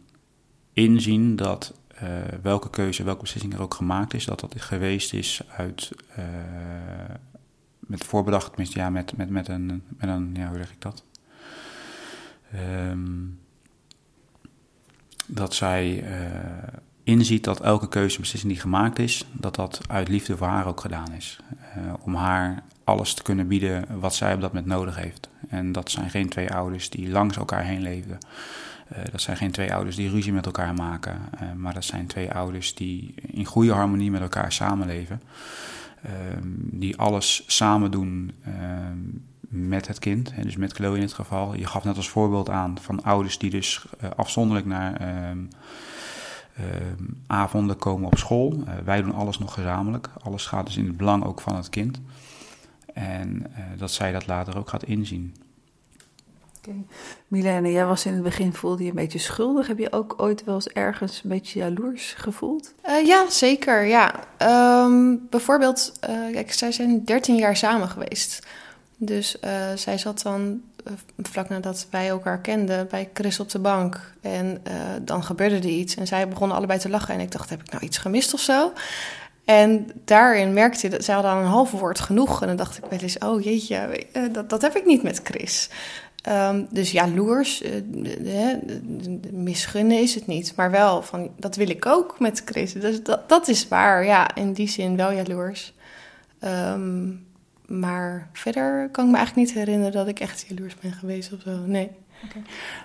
inzien 0.73 1.35
dat 1.35 1.73
uh, 2.03 2.09
welke 2.41 2.69
keuze, 2.69 3.03
welke 3.03 3.21
beslissing 3.21 3.53
er 3.53 3.61
ook 3.61 3.73
gemaakt 3.73 4.13
is, 4.13 4.25
dat 4.25 4.39
dat 4.39 4.53
geweest 4.57 5.13
is 5.13 5.41
uit 5.57 5.91
uh, 6.19 6.25
met 7.79 8.03
voorbedacht, 8.03 8.47
tenminste 8.47 8.79
ja, 8.79 8.89
met, 8.89 9.17
met, 9.17 9.29
met, 9.29 9.47
een, 9.47 9.83
met 9.97 10.09
een, 10.09 10.29
ja, 10.33 10.47
hoe 10.47 10.57
zeg 10.57 10.71
ik 10.71 10.81
dat? 10.81 11.03
Um, 12.89 13.39
dat 15.25 15.53
zij 15.53 16.03
uh, 16.03 16.73
inziet 17.03 17.43
dat 17.43 17.61
elke 17.61 17.87
keuze, 17.87 18.19
beslissing 18.19 18.51
die 18.51 18.61
gemaakt 18.61 18.99
is, 18.99 19.25
dat 19.31 19.55
dat 19.55 19.81
uit 19.87 20.07
liefde 20.07 20.37
voor 20.37 20.47
haar 20.47 20.65
ook 20.65 20.81
gedaan 20.81 21.11
is. 21.13 21.39
om 22.01 22.15
haar 22.15 22.63
alles 22.83 23.13
te 23.13 23.23
kunnen 23.23 23.47
bieden 23.47 23.99
wat 23.99 24.15
zij 24.15 24.33
op 24.33 24.41
dat 24.41 24.53
moment 24.53 24.71
nodig 24.71 24.95
heeft. 24.95 25.29
En 25.49 25.71
dat 25.71 25.91
zijn 25.91 26.09
geen 26.09 26.29
twee 26.29 26.53
ouders 26.53 26.89
die 26.89 27.09
langs 27.09 27.37
elkaar 27.37 27.63
heen 27.63 27.81
leefden. 27.81 28.17
Uh, 28.91 28.97
dat 29.11 29.21
zijn 29.21 29.37
geen 29.37 29.51
twee 29.51 29.73
ouders 29.73 29.95
die 29.95 30.09
ruzie 30.09 30.33
met 30.33 30.45
elkaar 30.45 30.73
maken. 30.73 31.21
Uh, 31.33 31.53
maar 31.55 31.73
dat 31.73 31.83
zijn 31.83 32.07
twee 32.07 32.31
ouders 32.31 32.75
die 32.75 33.13
in 33.15 33.45
goede 33.45 33.71
harmonie 33.71 34.11
met 34.11 34.21
elkaar 34.21 34.51
samenleven. 34.51 35.21
Uh, 36.05 36.11
die 36.55 36.97
alles 36.97 37.43
samen 37.47 37.91
doen 37.91 38.31
ehm, 38.43 38.97
met 39.39 39.87
het 39.87 39.99
kind. 39.99 40.33
Dus 40.41 40.55
met 40.55 40.73
Chloe 40.73 40.95
in 40.95 41.01
het 41.01 41.13
geval. 41.13 41.55
Je 41.55 41.65
gaf 41.65 41.83
net 41.83 41.95
als 41.95 42.09
voorbeeld 42.09 42.49
aan 42.49 42.77
van 42.81 43.03
ouders 43.03 43.37
die 43.37 43.49
dus 43.49 43.85
eh, 43.99 44.09
afzonderlijk 44.15 44.65
naar 44.65 44.95
ehm, 44.95 45.37
avonden 47.27 47.77
komen 47.77 48.07
op 48.07 48.17
school. 48.17 48.63
wij 48.83 49.01
doen 49.01 49.13
alles 49.13 49.39
nog 49.39 49.53
gezamenlijk. 49.53 50.09
Alles 50.23 50.45
gaat 50.45 50.65
dus 50.65 50.77
in 50.77 50.87
het 50.87 50.97
belang 50.97 51.23
ook 51.23 51.41
van 51.41 51.55
het 51.55 51.69
kind. 51.69 52.01
En 52.93 53.51
dat 53.77 53.91
zij 53.91 54.11
dat 54.11 54.27
later 54.27 54.57
ook 54.57 54.69
gaat 54.69 54.83
inzien. 54.83 55.35
Okay. 56.67 56.85
Milene, 57.27 57.71
jij 57.71 57.85
was 57.85 58.05
in 58.05 58.13
het 58.13 58.23
begin 58.23 58.53
voelde 58.53 58.83
je 58.83 58.89
een 58.89 58.95
beetje 58.95 59.19
schuldig. 59.19 59.67
Heb 59.67 59.77
je 59.77 59.91
ook 59.91 60.13
ooit 60.17 60.43
wel 60.43 60.55
eens 60.55 60.67
ergens 60.67 61.21
een 61.23 61.29
beetje 61.29 61.59
jaloers 61.59 62.13
gevoeld? 62.17 62.73
Uh, 62.85 63.05
ja, 63.05 63.29
zeker. 63.29 63.85
Ja. 63.85 64.13
Um, 64.83 65.27
bijvoorbeeld, 65.29 65.91
uh, 66.09 66.31
kijk, 66.31 66.53
zij 66.53 66.71
zijn 66.71 67.05
13 67.05 67.35
jaar 67.35 67.55
samen 67.55 67.89
geweest. 67.89 68.47
Dus 68.97 69.37
zij 69.75 69.97
zat 69.97 70.21
dan 70.21 70.61
vlak 71.21 71.49
nadat 71.49 71.87
wij 71.91 72.07
elkaar 72.07 72.39
kenden 72.39 72.87
bij 72.87 73.09
Chris 73.13 73.39
op 73.39 73.49
de 73.49 73.59
bank. 73.59 74.13
En 74.21 74.61
dan 75.01 75.23
gebeurde 75.23 75.55
er 75.55 75.65
iets 75.65 75.95
en 75.95 76.07
zij 76.07 76.27
begonnen 76.27 76.57
allebei 76.57 76.79
te 76.79 76.89
lachen. 76.89 77.13
En 77.13 77.19
ik 77.19 77.31
dacht, 77.31 77.49
heb 77.49 77.61
ik 77.61 77.71
nou 77.71 77.83
iets 77.83 77.97
gemist 77.97 78.33
of 78.33 78.39
zo? 78.39 78.71
En 79.47 79.91
daarin 80.05 80.53
merkte 80.53 80.79
je 80.81 80.89
dat 80.89 81.03
zij 81.03 81.13
hadden 81.13 81.31
aan 81.31 81.41
een 81.41 81.49
half 81.49 81.71
woord 81.71 81.99
genoeg. 81.99 82.41
En 82.41 82.47
dan 82.47 82.55
dacht 82.55 82.77
ik 82.77 82.83
wel 82.89 82.99
eens, 82.99 83.17
oh 83.17 83.43
jeetje, 83.43 83.75
eh, 83.75 84.23
dat, 84.31 84.49
dat 84.49 84.61
heb 84.61 84.75
ik 84.75 84.85
niet 84.85 85.03
met 85.03 85.19
Chris. 85.23 85.69
Um, 86.29 86.67
dus 86.69 86.91
jaloers, 86.91 87.63
uh, 87.63 88.53
misgunnen 89.31 90.01
is 90.01 90.15
het 90.15 90.27
niet. 90.27 90.53
Maar 90.55 90.71
wel 90.71 91.01
van, 91.01 91.31
dat 91.37 91.55
wil 91.55 91.69
ik 91.69 91.85
ook 91.85 92.19
met 92.19 92.41
Chris. 92.45 92.73
Dus 92.73 93.03
dat, 93.03 93.29
dat 93.29 93.47
is 93.47 93.67
waar, 93.67 94.05
ja, 94.05 94.35
in 94.35 94.53
die 94.53 94.67
zin 94.67 94.95
wel 94.95 95.11
jaloers. 95.11 95.73
Um, 96.43 97.25
maar 97.65 98.29
verder 98.33 98.89
kan 98.91 99.05
ik 99.05 99.11
me 99.11 99.17
eigenlijk 99.17 99.47
niet 99.47 99.57
herinneren 99.57 99.93
dat 99.93 100.07
ik 100.07 100.19
echt 100.19 100.45
jaloers 100.47 100.75
ben 100.75 100.91
geweest 100.91 101.33
of 101.33 101.41
zo. 101.41 101.57
Nee. 101.65 101.91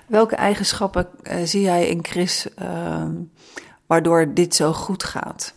Welke 0.07 0.37
eigenschappen 0.37 1.09
uh, 1.23 1.35
zie 1.45 1.61
jij 1.61 1.89
in 1.89 2.05
Chris 2.05 2.47
uh, 2.63 3.09
waardoor 3.87 4.35
dit 4.35 4.55
zo 4.55 4.73
goed 4.73 5.05
gaat? 5.05 5.55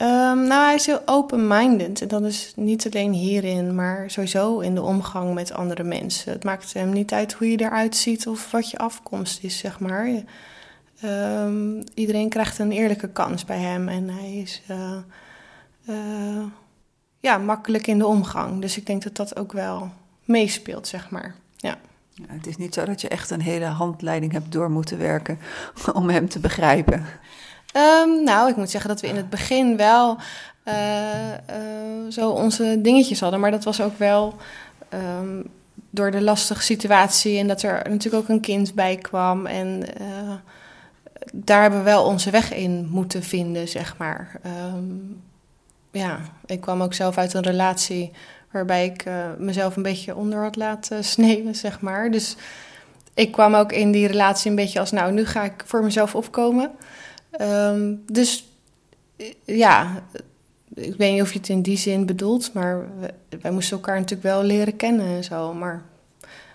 Um, 0.00 0.46
nou, 0.46 0.64
hij 0.64 0.74
is 0.74 0.86
heel 0.86 1.02
open-minded. 1.04 2.02
En 2.02 2.08
dat 2.08 2.22
is 2.22 2.52
niet 2.56 2.86
alleen 2.86 3.12
hierin, 3.12 3.74
maar 3.74 4.10
sowieso 4.10 4.58
in 4.58 4.74
de 4.74 4.82
omgang 4.82 5.34
met 5.34 5.52
andere 5.52 5.82
mensen. 5.82 6.32
Het 6.32 6.44
maakt 6.44 6.72
hem 6.72 6.92
niet 6.92 7.12
uit 7.12 7.32
hoe 7.32 7.50
je 7.50 7.60
eruit 7.60 7.96
ziet 7.96 8.26
of 8.26 8.50
wat 8.50 8.70
je 8.70 8.78
afkomst 8.78 9.42
is, 9.42 9.58
zeg 9.58 9.80
maar. 9.80 10.08
Um, 11.04 11.84
iedereen 11.94 12.28
krijgt 12.28 12.58
een 12.58 12.72
eerlijke 12.72 13.08
kans 13.08 13.44
bij 13.44 13.58
hem 13.58 13.88
en 13.88 14.08
hij 14.08 14.36
is 14.36 14.62
uh, 14.70 14.96
uh, 15.88 16.44
ja, 17.20 17.38
makkelijk 17.38 17.86
in 17.86 17.98
de 17.98 18.06
omgang. 18.06 18.60
Dus 18.60 18.76
ik 18.76 18.86
denk 18.86 19.02
dat 19.02 19.16
dat 19.16 19.36
ook 19.36 19.52
wel 19.52 19.90
meespeelt, 20.24 20.88
zeg 20.88 21.10
maar. 21.10 21.34
Ja. 21.56 21.76
Ja, 22.14 22.24
het 22.28 22.46
is 22.46 22.56
niet 22.56 22.74
zo 22.74 22.84
dat 22.84 23.00
je 23.00 23.08
echt 23.08 23.30
een 23.30 23.40
hele 23.40 23.64
handleiding 23.64 24.32
hebt 24.32 24.52
door 24.52 24.70
moeten 24.70 24.98
werken 24.98 25.38
om 25.92 26.08
hem 26.08 26.28
te 26.28 26.40
begrijpen. 26.40 27.06
Um, 27.76 28.24
nou, 28.24 28.50
ik 28.50 28.56
moet 28.56 28.70
zeggen 28.70 28.90
dat 28.90 29.00
we 29.00 29.06
in 29.06 29.16
het 29.16 29.30
begin 29.30 29.76
wel 29.76 30.16
uh, 30.64 30.74
uh, 31.30 32.10
zo 32.10 32.30
onze 32.30 32.78
dingetjes 32.80 33.20
hadden. 33.20 33.40
Maar 33.40 33.50
dat 33.50 33.64
was 33.64 33.80
ook 33.80 33.98
wel 33.98 34.34
um, 35.18 35.46
door 35.90 36.10
de 36.10 36.22
lastige 36.22 36.62
situatie 36.62 37.38
en 37.38 37.48
dat 37.48 37.62
er 37.62 37.90
natuurlijk 37.90 38.22
ook 38.22 38.28
een 38.28 38.40
kind 38.40 38.74
bij 38.74 38.96
kwam. 38.96 39.46
En 39.46 39.82
uh, 40.00 40.34
daar 41.32 41.60
hebben 41.60 41.78
we 41.78 41.84
wel 41.84 42.04
onze 42.04 42.30
weg 42.30 42.52
in 42.52 42.88
moeten 42.90 43.22
vinden, 43.22 43.68
zeg 43.68 43.96
maar. 43.96 44.40
Um, 44.74 45.22
ja, 45.90 46.20
ik 46.46 46.60
kwam 46.60 46.82
ook 46.82 46.94
zelf 46.94 47.18
uit 47.18 47.34
een 47.34 47.42
relatie 47.42 48.10
waarbij 48.50 48.84
ik 48.84 49.04
mezelf 49.38 49.76
een 49.76 49.82
beetje 49.82 50.14
onder 50.14 50.42
had 50.42 50.56
laten 50.56 51.04
sneeuwen, 51.14 51.54
zeg 51.54 51.80
maar. 51.80 52.10
Dus 52.10 52.36
ik 53.14 53.32
kwam 53.32 53.54
ook 53.54 53.72
in 53.72 53.90
die 53.90 54.06
relatie 54.06 54.50
een 54.50 54.56
beetje 54.56 54.80
als, 54.80 54.90
nou, 54.90 55.12
nu 55.12 55.26
ga 55.26 55.44
ik 55.44 55.62
voor 55.66 55.84
mezelf 55.84 56.14
opkomen. 56.14 56.70
Um, 57.40 58.02
dus 58.12 58.48
ja, 59.44 60.02
ik 60.74 60.96
weet 60.96 61.12
niet 61.12 61.22
of 61.22 61.32
je 61.32 61.38
het 61.38 61.48
in 61.48 61.62
die 61.62 61.76
zin 61.76 62.06
bedoelt, 62.06 62.52
maar 62.52 62.84
wij 63.40 63.50
moesten 63.50 63.76
elkaar 63.76 63.94
natuurlijk 63.94 64.22
wel 64.22 64.42
leren 64.42 64.76
kennen 64.76 65.06
en 65.06 65.24
zo. 65.24 65.54
Maar 65.54 65.82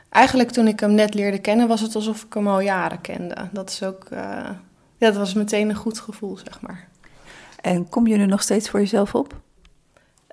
eigenlijk 0.10 0.52
toen 0.52 0.68
ik 0.68 0.80
hem 0.80 0.94
net 0.94 1.14
leerde 1.14 1.40
kennen, 1.40 1.68
was 1.68 1.82
het 1.82 1.96
alsof 1.96 2.24
ik 2.24 2.34
hem 2.34 2.48
al 2.48 2.60
jaren 2.60 3.02
kende. 3.02 3.36
Dat 3.52 3.70
is 3.70 3.84
ook, 3.84 4.08
uh, 4.14 4.20
ja, 4.98 5.08
dat 5.08 5.16
was 5.16 5.34
meteen 5.34 5.70
een 5.70 5.76
goed 5.76 6.00
gevoel, 6.00 6.38
zeg 6.38 6.62
maar. 6.62 6.88
En 7.62 7.90
kom 7.90 8.08
je 8.08 8.18
nu 8.18 8.26
nog 8.26 8.42
steeds 8.42 8.70
voor 8.70 8.80
jezelf 8.80 9.16
op? 9.16 9.40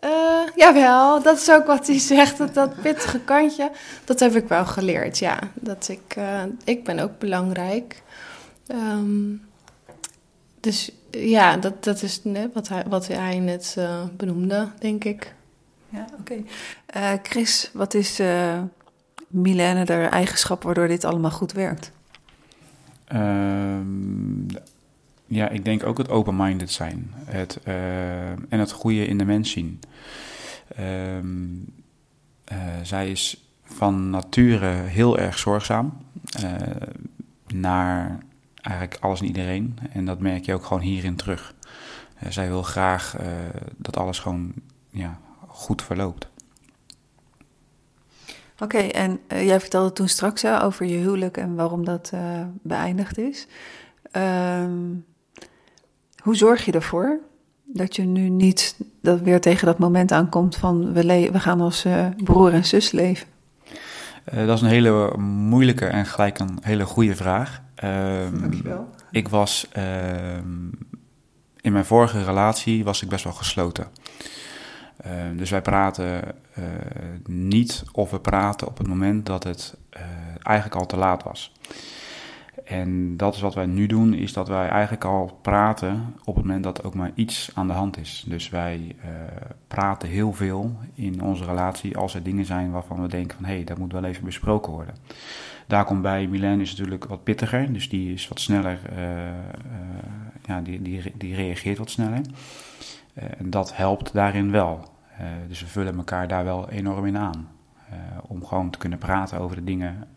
Uh, 0.04 0.11
jawel, 0.56 1.22
dat 1.22 1.38
is 1.38 1.50
ook 1.50 1.66
wat 1.66 1.87
hij 1.87 1.98
zegt. 1.98 2.38
Dat, 2.38 2.54
dat 2.54 2.80
pittige 2.82 3.20
kantje, 3.20 3.70
dat 4.04 4.20
heb 4.20 4.34
ik 4.34 4.48
wel 4.48 4.66
geleerd, 4.66 5.18
ja. 5.18 5.38
Dat 5.54 5.88
ik, 5.88 6.16
uh, 6.18 6.42
ik 6.64 6.84
ben 6.84 6.98
ook 6.98 7.18
belangrijk. 7.18 8.02
Um, 8.68 9.47
Dus 10.61 10.90
ja, 11.11 11.57
dat, 11.57 11.85
dat 11.85 12.03
is 12.03 12.21
net 12.25 12.53
wat 12.53 12.68
hij, 12.68 12.85
wat 12.88 13.07
hij 13.07 13.38
net 13.38 13.75
uh, 13.79 14.05
benoemde, 14.16 14.68
denk 14.79 15.05
ik. 15.05 15.35
Ja, 15.88 16.07
oké. 16.21 16.33
Okay. 16.92 17.14
Uh, 17.14 17.18
Chris, 17.23 17.71
wat 17.73 17.94
is 17.94 18.21
uh, 18.21 18.62
Milene 19.29 19.85
de 19.85 19.94
eigenschap 19.94 20.62
waardoor 20.62 20.88
dit 20.88 21.05
allemaal 21.05 21.31
goed 21.31 21.53
werkt? 21.53 21.92
Um, 23.12 24.47
ja, 25.27 25.49
ik 25.49 25.64
denk 25.64 25.87
ook 25.87 25.99
het 25.99 26.09
open-minded 26.09 26.71
zijn. 26.71 27.14
Het, 27.25 27.59
en 28.49 28.59
het 28.59 28.73
goede 28.73 29.07
in 29.07 29.18
de 29.18 29.25
mens 29.25 29.51
zien. 29.51 29.81
Um, 30.81 31.64
zij 32.83 33.11
is 33.11 33.51
van 33.64 34.11
nature 34.11 34.66
heel 34.66 35.18
erg 35.18 35.38
zorgzaam 35.38 35.92
naar 37.47 38.18
eigenlijk 38.61 39.03
alles 39.03 39.21
en 39.21 39.27
iedereen. 39.27 39.79
En 39.92 40.05
dat 40.05 40.18
merk 40.18 40.44
je 40.44 40.55
ook 40.55 40.64
gewoon 40.64 40.83
hierin 40.83 41.16
terug. 41.16 41.55
Uh, 42.23 42.31
zij 42.31 42.49
wil 42.49 42.62
graag 42.62 43.21
uh, 43.21 43.27
dat 43.77 43.97
alles 43.97 44.18
gewoon 44.18 44.53
ja, 44.90 45.18
goed 45.47 45.83
verloopt. 45.83 46.29
Oké, 48.61 48.77
okay, 48.77 48.88
en 48.88 49.21
uh, 49.33 49.47
jij 49.47 49.61
vertelde 49.61 49.92
toen 49.92 50.09
straks 50.09 50.42
hè, 50.42 50.62
over 50.62 50.87
je 50.87 50.97
huwelijk 50.97 51.37
en 51.37 51.55
waarom 51.55 51.85
dat 51.85 52.12
beëindigd 52.62 53.18
is. 53.18 53.47
Um, 54.12 55.05
hoe 56.23 56.37
zorg 56.37 56.64
je 56.64 56.73
ervoor 56.73 57.21
dat 57.64 57.97
je 57.97 58.03
nu 58.03 58.29
niet 58.29 58.81
dat 59.03 59.21
weer 59.21 59.40
tegen 59.40 59.66
dat 59.66 59.79
moment 59.79 60.12
aankomt 60.12 60.57
van 60.57 60.92
we, 60.92 61.31
we 61.33 61.40
gaan 61.40 61.61
als 61.61 61.87
broer 62.25 62.53
en 62.53 62.64
zus 62.64 62.90
leven? 62.90 63.27
dat 64.25 64.57
is 64.57 64.61
een 64.61 64.68
hele 64.68 65.16
moeilijke 65.18 65.87
en 65.87 66.07
gelijk 66.07 66.38
een 66.38 66.59
hele 66.62 66.85
goede 66.85 67.16
vraag. 67.16 67.62
Um, 67.84 68.40
Dankjewel. 68.40 68.88
Ik 69.10 69.28
was 69.28 69.68
um, 69.76 70.70
in 71.60 71.72
mijn 71.72 71.84
vorige 71.84 72.24
relatie 72.24 72.84
was 72.84 73.02
ik 73.02 73.08
best 73.08 73.24
wel 73.24 73.32
gesloten. 73.32 73.86
Uh, 75.06 75.12
dus 75.36 75.50
wij 75.50 75.62
praten 75.62 76.34
uh, 76.58 76.64
niet 77.26 77.84
of 77.92 78.10
we 78.10 78.20
praten 78.20 78.66
op 78.66 78.78
het 78.78 78.88
moment 78.88 79.26
dat 79.26 79.44
het 79.44 79.76
uh, 79.96 80.02
eigenlijk 80.42 80.80
al 80.80 80.86
te 80.86 80.96
laat 80.96 81.22
was. 81.22 81.52
En 82.64 83.16
dat 83.16 83.34
is 83.34 83.40
wat 83.40 83.54
wij 83.54 83.66
nu 83.66 83.86
doen, 83.86 84.14
is 84.14 84.32
dat 84.32 84.48
wij 84.48 84.68
eigenlijk 84.68 85.04
al 85.04 85.38
praten 85.42 86.14
op 86.24 86.34
het 86.36 86.44
moment 86.44 86.64
dat 86.64 86.84
ook 86.84 86.94
maar 86.94 87.10
iets 87.14 87.50
aan 87.54 87.66
de 87.66 87.72
hand 87.72 87.98
is. 87.98 88.24
Dus 88.26 88.48
wij 88.48 88.96
uh, 89.04 89.10
praten 89.68 90.08
heel 90.08 90.32
veel 90.32 90.76
in 90.94 91.22
onze 91.22 91.44
relatie 91.44 91.96
als 91.96 92.14
er 92.14 92.22
dingen 92.22 92.44
zijn 92.44 92.70
waarvan 92.70 93.02
we 93.02 93.08
denken 93.08 93.36
van 93.36 93.46
hé, 93.46 93.54
hey, 93.54 93.64
dat 93.64 93.78
moet 93.78 93.92
wel 93.92 94.04
even 94.04 94.24
besproken 94.24 94.72
worden. 94.72 94.94
Daar 95.68 95.85
komt 95.85 96.02
bij, 96.02 96.26
Milan 96.26 96.61
is 96.61 96.70
natuurlijk 96.70 97.04
wat 97.04 97.22
pittiger, 97.22 97.72
dus 97.72 97.88
die 97.88 98.12
is 98.12 98.28
wat 98.28 98.40
sneller, 98.40 98.78
uh, 98.92 98.98
uh, 98.98 99.33
ja, 100.44 100.61
die, 100.61 100.83
die, 100.83 101.12
die 101.16 101.35
reageert 101.35 101.78
wat 101.78 101.90
sneller. 101.90 102.20
en 103.14 103.50
dat 103.50 103.76
helpt 103.76 104.12
daarin 104.12 104.50
wel. 104.50 104.90
dus 105.48 105.61
we 105.61 105.66
vullen 105.66 105.96
elkaar 105.96 106.28
daar 106.28 106.44
wel 106.44 106.70
enorm 106.70 107.07
in 107.07 107.18
aan. 107.18 107.48
om 108.26 108.46
gewoon 108.46 108.70
te 108.70 108.78
kunnen 108.78 108.98
praten 108.98 109.38
over 109.38 109.57
de 109.57 109.64
dingen 109.64 110.09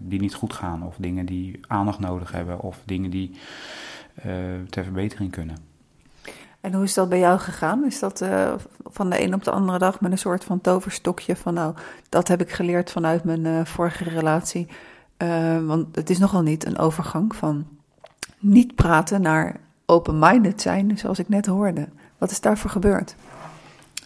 die 0.00 0.20
niet 0.20 0.34
goed 0.34 0.52
gaan, 0.52 0.82
of 0.82 0.96
dingen 0.98 1.26
die 1.26 1.60
aandacht 1.66 1.98
nodig 1.98 2.32
hebben, 2.32 2.60
of 2.60 2.82
dingen 2.84 3.10
die 3.10 3.38
ter 4.70 4.84
verbetering 4.84 5.30
kunnen. 5.30 5.56
En 6.60 6.74
hoe 6.74 6.84
is 6.84 6.94
dat 6.94 7.08
bij 7.08 7.18
jou 7.18 7.38
gegaan? 7.38 7.84
Is 7.84 7.98
dat 7.98 8.24
van 8.84 9.10
de 9.10 9.22
een 9.22 9.34
op 9.34 9.44
de 9.44 9.50
andere 9.50 9.78
dag 9.78 10.00
met 10.00 10.12
een 10.12 10.18
soort 10.18 10.44
van 10.44 10.60
toverstokje 10.60 11.36
van 11.36 11.54
nou, 11.54 11.74
dat 12.08 12.28
heb 12.28 12.40
ik 12.40 12.50
geleerd 12.50 12.90
vanuit 12.90 13.24
mijn 13.24 13.66
vorige 13.66 14.04
relatie. 14.04 14.68
Uh, 15.22 15.66
want 15.66 15.96
het 15.96 16.10
is 16.10 16.18
nogal 16.18 16.42
niet 16.42 16.66
een 16.66 16.78
overgang 16.78 17.36
van 17.36 17.66
niet 18.38 18.74
praten 18.74 19.20
naar 19.20 19.56
open-minded 19.86 20.60
zijn, 20.60 20.98
zoals 20.98 21.18
ik 21.18 21.28
net 21.28 21.46
hoorde. 21.46 21.88
Wat 22.18 22.30
is 22.30 22.40
daarvoor 22.40 22.70
gebeurd? 22.70 23.16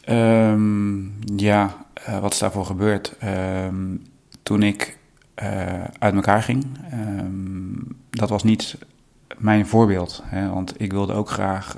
Um, 0.09 1.15
ja, 1.37 1.75
wat 2.21 2.33
is 2.33 2.39
daarvoor 2.39 2.67
gebeurd? 2.67 3.17
Um, 3.65 4.03
toen 4.43 4.63
ik 4.63 4.99
uit 5.99 6.15
elkaar 6.15 6.43
ging, 6.43 6.67
um, 6.93 7.97
dat 8.11 8.29
was 8.29 8.43
niet 8.43 8.79
mijn 9.39 9.67
voorbeeld. 9.67 10.23
Hè, 10.25 10.49
want 10.49 10.81
ik 10.81 10.93
wilde 10.93 11.13
ook 11.13 11.31
graag 11.31 11.75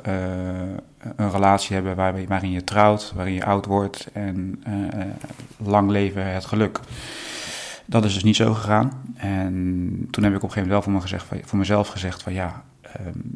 een 1.17 1.31
relatie 1.31 1.75
hebben 1.75 1.97
waar, 1.97 2.27
waarin 2.27 2.51
je 2.51 2.65
trouwt, 2.65 3.13
waarin 3.15 3.35
je 3.35 3.45
oud 3.45 3.67
wordt 3.67 4.09
en 4.13 4.63
lang 5.57 5.91
leven 5.91 6.33
het 6.33 6.45
geluk. 6.45 6.81
Dat 7.93 8.05
is 8.05 8.15
dus 8.15 8.23
niet 8.23 8.37
zo 8.37 8.55
gegaan. 8.55 8.93
En 9.15 10.09
toen 10.11 10.25
heb 10.25 10.33
ik 10.33 10.43
op 10.43 10.49
een 10.49 10.55
gegeven 10.55 10.73
moment 10.73 11.01
wel 11.01 11.19
voor, 11.21 11.41
voor 11.45 11.59
mezelf 11.59 11.89
gezegd 11.89 12.23
van 12.23 12.33
ja, 12.33 12.65
um, 13.07 13.35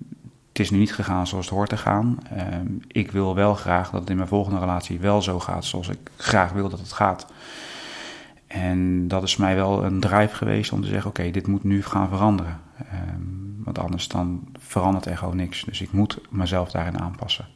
het 0.48 0.58
is 0.58 0.70
nu 0.70 0.78
niet 0.78 0.94
gegaan 0.94 1.26
zoals 1.26 1.46
het 1.46 1.54
hoort 1.54 1.68
te 1.68 1.76
gaan. 1.76 2.18
Um, 2.54 2.80
ik 2.86 3.10
wil 3.10 3.34
wel 3.34 3.54
graag 3.54 3.90
dat 3.90 4.00
het 4.00 4.10
in 4.10 4.16
mijn 4.16 4.28
volgende 4.28 4.58
relatie 4.58 4.98
wel 5.00 5.22
zo 5.22 5.40
gaat 5.40 5.64
zoals 5.64 5.88
ik 5.88 5.98
graag 6.16 6.52
wil 6.52 6.68
dat 6.68 6.78
het 6.78 6.92
gaat. 6.92 7.26
En 8.46 9.08
dat 9.08 9.22
is 9.22 9.36
mij 9.36 9.54
wel 9.54 9.84
een 9.84 10.00
drive 10.00 10.34
geweest 10.34 10.72
om 10.72 10.80
te 10.80 10.88
zeggen: 10.88 11.10
oké, 11.10 11.30
dit 11.30 11.46
moet 11.46 11.64
nu 11.64 11.82
gaan 11.82 12.08
veranderen. 12.08 12.60
Um, 12.92 13.60
want 13.64 13.78
anders 13.78 14.08
dan 14.08 14.48
verandert 14.58 15.06
er 15.06 15.16
gewoon 15.16 15.36
niks. 15.36 15.64
Dus 15.64 15.80
ik 15.80 15.92
moet 15.92 16.18
mezelf 16.30 16.70
daarin 16.70 17.00
aanpassen. 17.00 17.46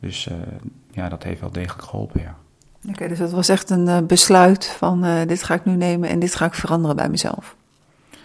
Dus 0.00 0.28
uh, 0.28 0.36
ja, 0.90 1.08
dat 1.08 1.22
heeft 1.22 1.40
wel 1.40 1.52
degelijk 1.52 1.82
geholpen, 1.82 2.20
ja. 2.20 2.36
Oké, 2.86 3.08
dus 3.08 3.18
dat 3.18 3.30
was 3.30 3.48
echt 3.48 3.70
een 3.70 3.86
uh, 3.86 3.98
besluit 3.98 4.66
van 4.66 5.04
uh, 5.04 5.20
dit 5.26 5.42
ga 5.42 5.54
ik 5.54 5.64
nu 5.64 5.76
nemen 5.76 6.08
en 6.08 6.18
dit 6.18 6.34
ga 6.34 6.44
ik 6.44 6.54
veranderen 6.54 6.96
bij 6.96 7.08
mezelf. 7.08 7.56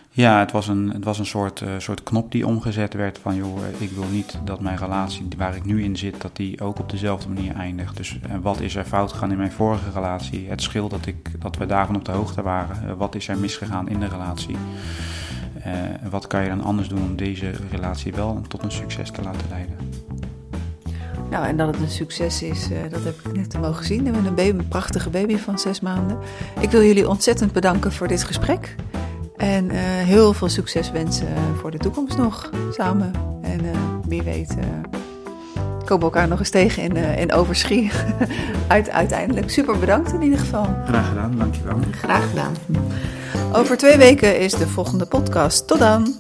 Ja, 0.09 0.39
het 0.39 0.51
was 0.51 0.67
een, 0.67 0.89
het 0.89 1.03
was 1.03 1.19
een 1.19 1.25
soort, 1.25 1.61
uh, 1.61 1.69
soort 1.77 2.03
knop 2.03 2.31
die 2.31 2.47
omgezet 2.47 2.93
werd 2.93 3.19
van 3.21 3.35
joh, 3.35 3.57
ik 3.77 3.91
wil 3.91 4.05
niet 4.11 4.37
dat 4.45 4.59
mijn 4.59 4.77
relatie 4.77 5.27
waar 5.37 5.55
ik 5.55 5.65
nu 5.65 5.83
in 5.83 5.97
zit, 5.97 6.21
dat 6.21 6.35
die 6.35 6.61
ook 6.61 6.79
op 6.79 6.89
dezelfde 6.89 7.29
manier 7.29 7.55
eindigt. 7.55 7.97
Dus 7.97 8.19
wat 8.41 8.59
is 8.59 8.75
er 8.75 8.85
fout 8.85 9.11
gegaan 9.11 9.31
in 9.31 9.37
mijn 9.37 9.51
vorige 9.51 9.91
relatie? 9.93 10.49
Het 10.49 10.61
scheelt 10.61 10.91
dat, 10.91 11.05
ik, 11.05 11.41
dat 11.41 11.57
we 11.57 11.65
daarvan 11.65 11.95
op 11.95 12.05
de 12.05 12.11
hoogte 12.11 12.41
waren. 12.41 12.97
wat 12.97 13.15
is 13.15 13.27
er 13.27 13.37
misgegaan 13.37 13.89
in 13.89 13.99
de 13.99 14.07
relatie? 14.07 14.57
Wat 16.09 16.27
kan 16.27 16.43
je 16.43 16.49
dan 16.49 16.63
anders 16.63 16.87
doen 16.87 17.01
om 17.01 17.15
deze 17.15 17.51
relatie 17.71 18.13
wel 18.13 18.41
tot 18.47 18.63
een 18.63 18.71
succes 18.71 19.11
te 19.11 19.21
laten 19.21 19.49
leiden? 19.49 19.92
Nou, 21.33 21.45
en 21.45 21.57
dat 21.57 21.67
het 21.67 21.79
een 21.79 21.89
succes 21.89 22.41
is, 22.41 22.71
uh, 22.71 22.77
dat 22.89 23.03
heb 23.03 23.19
ik 23.25 23.35
net 23.35 23.59
mogen 23.59 23.85
zien. 23.85 23.97
We 23.97 24.03
hebben 24.03 24.25
een, 24.25 24.35
baby, 24.35 24.57
een 24.57 24.67
prachtige 24.67 25.09
baby 25.09 25.37
van 25.37 25.59
zes 25.59 25.79
maanden. 25.79 26.17
Ik 26.59 26.71
wil 26.71 26.83
jullie 26.83 27.09
ontzettend 27.09 27.51
bedanken 27.51 27.91
voor 27.91 28.07
dit 28.07 28.23
gesprek. 28.23 28.75
En 29.37 29.65
uh, 29.65 29.79
heel 29.81 30.33
veel 30.33 30.49
succes 30.49 30.91
wensen 30.91 31.27
voor 31.59 31.71
de 31.71 31.77
toekomst 31.77 32.17
nog 32.17 32.49
samen. 32.71 33.11
En 33.41 33.61
wie 34.07 34.21
weet 34.21 34.55
komen 35.85 36.07
we 36.07 36.13
elkaar 36.13 36.27
nog 36.27 36.39
eens 36.39 36.49
tegen 36.49 36.83
in, 36.83 36.95
in 36.95 37.31
Overschie. 37.31 37.91
Uit, 38.67 38.89
uiteindelijk. 38.89 39.49
Super 39.49 39.79
bedankt 39.79 40.13
in 40.13 40.21
ieder 40.21 40.39
geval. 40.39 40.67
Graag 40.85 41.07
gedaan, 41.07 41.37
dankjewel. 41.37 41.77
Graag 41.91 42.29
gedaan. 42.29 42.53
Over 43.53 43.77
twee 43.77 43.97
weken 43.97 44.39
is 44.39 44.53
de 44.53 44.67
volgende 44.67 45.05
podcast. 45.05 45.67
Tot 45.67 45.79
dan! 45.79 46.15